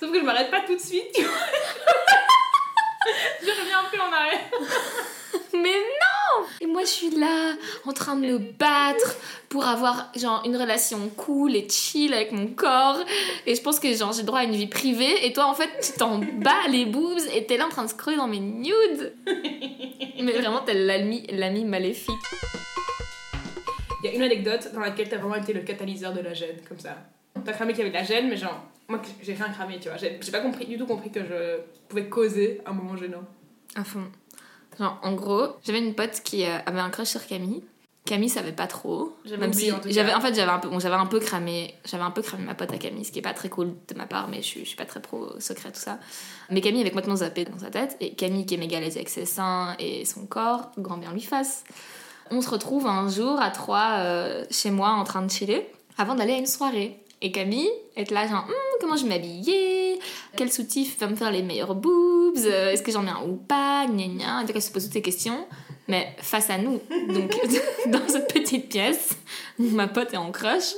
Sauf 0.00 0.10
que 0.10 0.18
je 0.18 0.24
m'arrête 0.24 0.50
pas 0.50 0.62
tout 0.62 0.74
de 0.74 0.80
suite, 0.80 1.12
tu 1.14 1.22
vois. 1.22 1.36
je 3.42 3.50
reviens 3.50 3.80
un 3.80 3.84
peu 3.90 4.00
en 4.00 4.10
arrière. 4.12 4.40
Mais 5.52 5.78
non 5.78 6.07
Et 6.60 6.66
moi, 6.66 6.82
je 6.82 6.88
suis 6.88 7.10
là, 7.10 7.54
en 7.86 7.92
train 7.92 8.16
de 8.16 8.26
me 8.26 8.38
battre 8.38 9.16
pour 9.48 9.66
avoir, 9.66 10.10
genre, 10.16 10.42
une 10.44 10.56
relation 10.56 11.08
cool 11.16 11.56
et 11.56 11.68
chill 11.68 12.12
avec 12.14 12.32
mon 12.32 12.48
corps. 12.48 12.98
Et 13.46 13.54
je 13.54 13.62
pense 13.62 13.80
que, 13.80 13.92
genre, 13.94 14.12
j'ai 14.12 14.22
droit 14.22 14.40
à 14.40 14.44
une 14.44 14.56
vie 14.56 14.66
privée. 14.66 15.26
Et 15.26 15.32
toi, 15.32 15.46
en 15.46 15.54
fait, 15.54 15.70
tu 15.80 15.92
t'en 15.98 16.18
bats 16.38 16.68
les 16.70 16.86
boobs 16.86 17.18
et 17.34 17.46
t'es 17.46 17.56
là 17.56 17.66
en 17.66 17.70
train 17.70 17.84
de 17.84 17.90
scroller 17.90 18.16
dans 18.16 18.28
mes 18.28 18.40
nudes. 18.40 19.14
Mais 19.26 20.32
vraiment, 20.32 20.60
t'es 20.60 20.74
l'ami, 20.74 21.26
l'ami 21.30 21.64
maléfique. 21.64 22.14
Il 24.02 24.10
y 24.10 24.12
a 24.12 24.16
une 24.16 24.22
anecdote 24.22 24.70
dans 24.72 24.80
laquelle 24.80 25.08
t'as 25.08 25.18
vraiment 25.18 25.34
été 25.34 25.52
le 25.52 25.60
catalyseur 25.60 26.12
de 26.12 26.20
la 26.20 26.32
gêne, 26.32 26.56
comme 26.68 26.78
ça. 26.78 26.96
T'as 27.44 27.52
cramé 27.52 27.72
qu'il 27.72 27.80
y 27.80 27.82
avait 27.82 27.90
de 27.90 27.96
la 27.96 28.04
gêne, 28.04 28.28
mais 28.28 28.36
genre, 28.36 28.64
moi 28.88 29.00
j'ai 29.22 29.34
rien 29.34 29.48
cramé, 29.48 29.78
tu 29.80 29.88
vois. 29.88 29.96
J'ai 29.96 30.18
j'ai 30.20 30.30
pas 30.30 30.40
compris, 30.40 30.66
du 30.66 30.78
tout 30.78 30.86
compris 30.86 31.10
que 31.10 31.20
je 31.20 31.58
pouvais 31.88 32.08
causer 32.08 32.60
un 32.64 32.72
moment 32.72 32.96
gênant. 32.96 33.24
À 33.74 33.84
fond. 33.84 34.04
Genre, 34.78 34.98
en 35.02 35.12
gros, 35.12 35.48
j'avais 35.64 35.78
une 35.80 35.94
pote 35.94 36.20
qui 36.24 36.44
euh, 36.44 36.58
avait 36.66 36.80
un 36.80 36.90
crush 36.90 37.08
sur 37.08 37.26
Camille. 37.26 37.62
Camille 38.04 38.30
savait 38.30 38.52
pas 38.52 38.66
trop. 38.66 39.14
J'avais 39.26 39.38
Même 39.38 39.50
oublié, 39.50 39.66
si 39.66 39.72
en 39.72 39.78
tout 39.80 39.88
cas. 39.88 39.94
j'avais 39.94 40.14
en 40.14 40.20
fait 40.22 40.34
j'avais 40.34 40.50
un 40.50 40.58
peu 40.58 40.68
bon, 40.68 40.78
j'avais 40.78 40.94
un 40.94 41.04
peu 41.04 41.20
cramé 41.20 41.74
j'avais 41.84 42.04
un 42.04 42.10
peu 42.10 42.22
cramé 42.22 42.42
ma 42.42 42.54
pote 42.54 42.72
à 42.72 42.78
Camille 42.78 43.04
ce 43.04 43.12
qui 43.12 43.18
est 43.18 43.22
pas 43.22 43.34
très 43.34 43.50
cool 43.50 43.74
de 43.86 43.94
ma 43.94 44.06
part 44.06 44.28
mais 44.28 44.38
je 44.38 44.46
suis, 44.46 44.60
je 44.60 44.64
suis 44.68 44.76
pas 44.78 44.86
très 44.86 45.02
pro 45.02 45.38
secret 45.40 45.72
tout 45.72 45.80
ça 45.80 45.98
mais 46.48 46.62
Camille 46.62 46.80
avait 46.80 46.88
complètement 46.88 47.16
zappé 47.16 47.44
dans 47.44 47.58
sa 47.58 47.68
tête 47.68 47.98
et 48.00 48.14
Camille 48.14 48.46
qui 48.46 48.54
est 48.54 48.56
méga 48.56 48.80
l'aise 48.80 48.96
avec 48.96 49.10
ses 49.10 49.26
seins 49.26 49.76
et 49.78 50.06
son 50.06 50.24
corps 50.24 50.70
grand 50.78 50.96
bien 50.96 51.12
lui 51.12 51.20
fasse 51.20 51.64
on 52.30 52.40
se 52.40 52.48
retrouve 52.48 52.86
un 52.86 53.10
jour 53.10 53.38
à 53.42 53.50
trois 53.50 53.96
euh, 53.98 54.46
chez 54.50 54.70
moi 54.70 54.92
en 54.92 55.04
train 55.04 55.20
de 55.20 55.30
chiller 55.30 55.70
avant 55.98 56.14
d'aller 56.14 56.32
à 56.32 56.38
une 56.38 56.46
soirée 56.46 56.98
et 57.20 57.32
Camille 57.32 57.70
est 57.96 58.10
là 58.10 58.26
genre 58.28 58.44
Hum, 58.48 58.54
comment 58.80 58.96
je 58.96 59.02
vais 59.02 59.08
m'habiller? 59.08 59.98
Quel 60.36 60.52
soutif 60.52 60.98
va 61.00 61.08
me 61.08 61.16
faire 61.16 61.30
les 61.30 61.42
meilleurs 61.42 61.74
boobs? 61.74 62.38
Euh, 62.44 62.70
est-ce 62.70 62.82
que 62.82 62.92
j'en 62.92 63.02
mets 63.02 63.10
un 63.10 63.24
ou 63.26 63.36
pas? 63.36 63.86
Gna 63.88 64.06
gna 64.06 64.40
donc 64.42 64.52
elle 64.54 64.62
se 64.62 64.70
pose 64.70 64.84
toutes 64.84 64.92
ces 64.92 65.02
questions 65.02 65.46
mais 65.88 66.14
face 66.18 66.50
à 66.50 66.58
nous. 66.58 66.80
Donc 67.08 67.32
dans 67.86 68.06
cette 68.06 68.32
petite 68.32 68.68
pièce 68.68 69.10
où 69.58 69.64
ma 69.70 69.88
pote 69.88 70.12
est 70.12 70.18
en 70.18 70.30
crush 70.30 70.74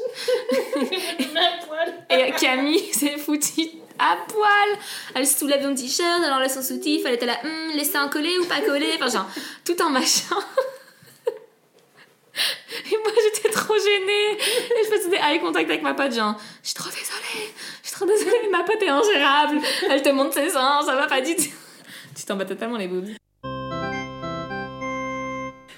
et 2.10 2.32
Camille 2.38 2.78
s'est 2.92 3.18
foutue 3.18 3.68
à 3.98 4.16
poil. 4.28 4.78
Elle 5.14 5.26
se 5.26 5.38
soulève 5.38 5.62
son 5.62 5.74
t-shirt 5.74 6.22
elle 6.24 6.32
enlève 6.32 6.50
son 6.50 6.62
soutif 6.62 7.02
elle 7.04 7.14
était 7.14 7.26
là 7.26 7.38
Hum, 7.44 7.76
les 7.76 7.84
seins 7.84 8.08
collés 8.08 8.38
ou 8.38 8.46
pas 8.46 8.60
collés? 8.60 8.92
Enfin 8.94 9.08
genre 9.08 9.28
tout 9.64 9.76
un 9.80 9.90
machin 9.90 10.36
et 12.92 12.96
moi 12.96 13.12
j'étais 13.22 13.50
trop 13.50 13.74
gênée 13.76 14.32
et 14.32 14.79
je 14.90 14.96
faisais 14.96 15.10
des 15.10 15.16
eye 15.16 15.40
contact 15.40 15.68
avec 15.70 15.82
ma 15.82 15.94
pote 15.94 16.12
genre 16.14 16.34
je 16.62 16.68
suis 16.68 16.74
trop 16.74 16.88
désolée 16.90 17.52
je 17.82 17.88
suis 17.88 17.96
trop 17.96 18.06
désolée 18.06 18.48
ma 18.50 18.62
pote 18.64 18.82
est 18.82 18.88
ingérable 18.88 19.60
elle 19.88 20.02
te 20.02 20.08
montre 20.10 20.34
ses 20.34 20.50
seins 20.50 20.82
ça 20.84 20.94
va 20.96 21.06
pas 21.06 21.20
du 21.20 21.34
tout. 21.36 21.42
Tu 22.16 22.24
t'en 22.26 22.36
bats 22.36 22.44
totalement 22.44 22.76
les 22.76 22.88
boobs. 22.88 23.08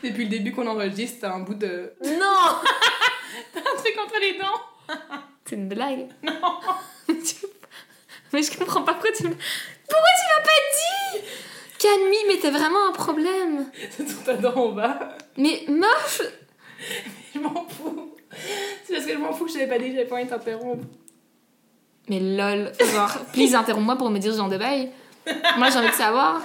Depuis 0.03 0.25
le 0.25 0.31
début 0.31 0.51
qu'on 0.53 0.67
enregistre, 0.67 1.19
t'as 1.21 1.33
un 1.33 1.41
bout 1.41 1.55
de. 1.55 1.93
non! 2.05 2.17
Un 3.55 3.77
truc 3.77 3.95
entre 4.05 4.19
les 4.21 4.37
dents. 4.39 4.97
C'est 5.45 5.55
une 5.57 5.69
blague. 5.69 6.09
Non. 6.23 6.61
Mais 8.33 8.43
je 8.43 8.57
comprends 8.59 8.83
pas 8.83 8.95
pourquoi 8.95 9.13
tu 9.13 9.25
me- 9.25 9.35
pourquoi 9.35 10.09
tu 10.19 10.25
m'as 10.35 10.43
pas 10.43 10.61
dit? 10.73 11.25
Camille 11.79 12.25
mais 12.29 12.39
t'as 12.41 12.51
vraiment 12.51 12.89
un 12.89 12.93
problème. 12.93 13.71
C'est 13.91 14.09
sur 14.09 14.23
ta 14.25 14.35
dent 14.35 14.55
en 14.57 14.69
bas. 14.71 15.17
mais 15.37 15.65
meuf! 15.69 16.23
Je 17.35 17.39
m'en 17.39 17.67
fous. 17.69 18.12
C'est 18.87 18.95
parce 18.95 19.07
que 19.07 19.13
je 19.13 19.19
m'en 19.19 19.33
fous 19.33 19.45
que 19.45 19.51
je 19.51 19.59
t'avais 19.59 19.69
pas 19.69 19.79
dit 19.79 19.91
que 19.91 19.95
j'avais 19.95 20.07
pas 20.07 20.17
envie 20.17 20.25
de 20.25 20.31
t'interrompre. 20.31 20.85
mais 22.09 22.21
lol 22.21 22.73
genre 22.93 23.19
please 23.33 23.55
interromps-moi 23.55 23.97
pour 23.97 24.11
me 24.11 24.19
dire 24.19 24.33
ce 24.33 24.39
genre 24.39 24.49
de 24.49 24.59
bail 24.59 24.91
moi 25.59 25.71
j'ai 25.71 25.79
envie 25.79 25.89
de 25.89 25.95
savoir 25.95 26.43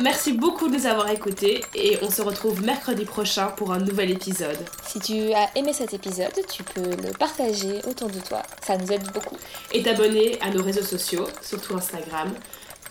Merci 0.00 0.32
beaucoup 0.32 0.68
de 0.68 0.76
nous 0.76 0.86
avoir 0.86 1.10
écoutés 1.10 1.64
et 1.74 1.98
on 2.02 2.10
se 2.10 2.22
retrouve 2.22 2.64
mercredi 2.64 3.04
prochain 3.04 3.48
pour 3.48 3.72
un 3.72 3.80
nouvel 3.80 4.12
épisode. 4.12 4.56
Si 4.86 5.00
tu 5.00 5.32
as 5.32 5.50
aimé 5.56 5.72
cet 5.72 5.92
épisode, 5.92 6.34
tu 6.48 6.62
peux 6.62 6.88
le 6.88 7.12
partager 7.18 7.80
autour 7.84 8.08
de 8.08 8.20
toi. 8.20 8.44
Ça 8.64 8.76
nous 8.76 8.92
aide 8.92 9.02
beaucoup. 9.12 9.36
Et 9.72 9.82
t'abonner 9.82 10.40
à 10.40 10.50
nos 10.50 10.62
réseaux 10.62 10.84
sociaux, 10.84 11.26
surtout 11.42 11.74
Instagram, 11.74 12.32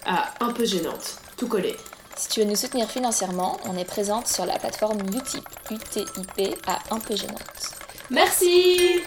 à 0.06 0.34
Un 0.41 0.51
peu 0.51 0.65
gênante, 0.65 1.19
tout 1.38 1.47
collé. 1.47 1.77
Si 2.17 2.27
tu 2.27 2.41
veux 2.41 2.45
nous 2.45 2.58
soutenir 2.58 2.89
financièrement, 2.89 3.58
on 3.69 3.77
est 3.77 3.86
présente 3.86 4.27
sur 4.27 4.45
la 4.45 4.60
plateforme 4.60 4.99
Utip, 5.15 5.47
UTIP 5.71 6.58
à 6.67 6.80
un 6.93 6.99
peu 6.99 7.15
gênante. 7.15 7.76
Merci. 8.09 9.03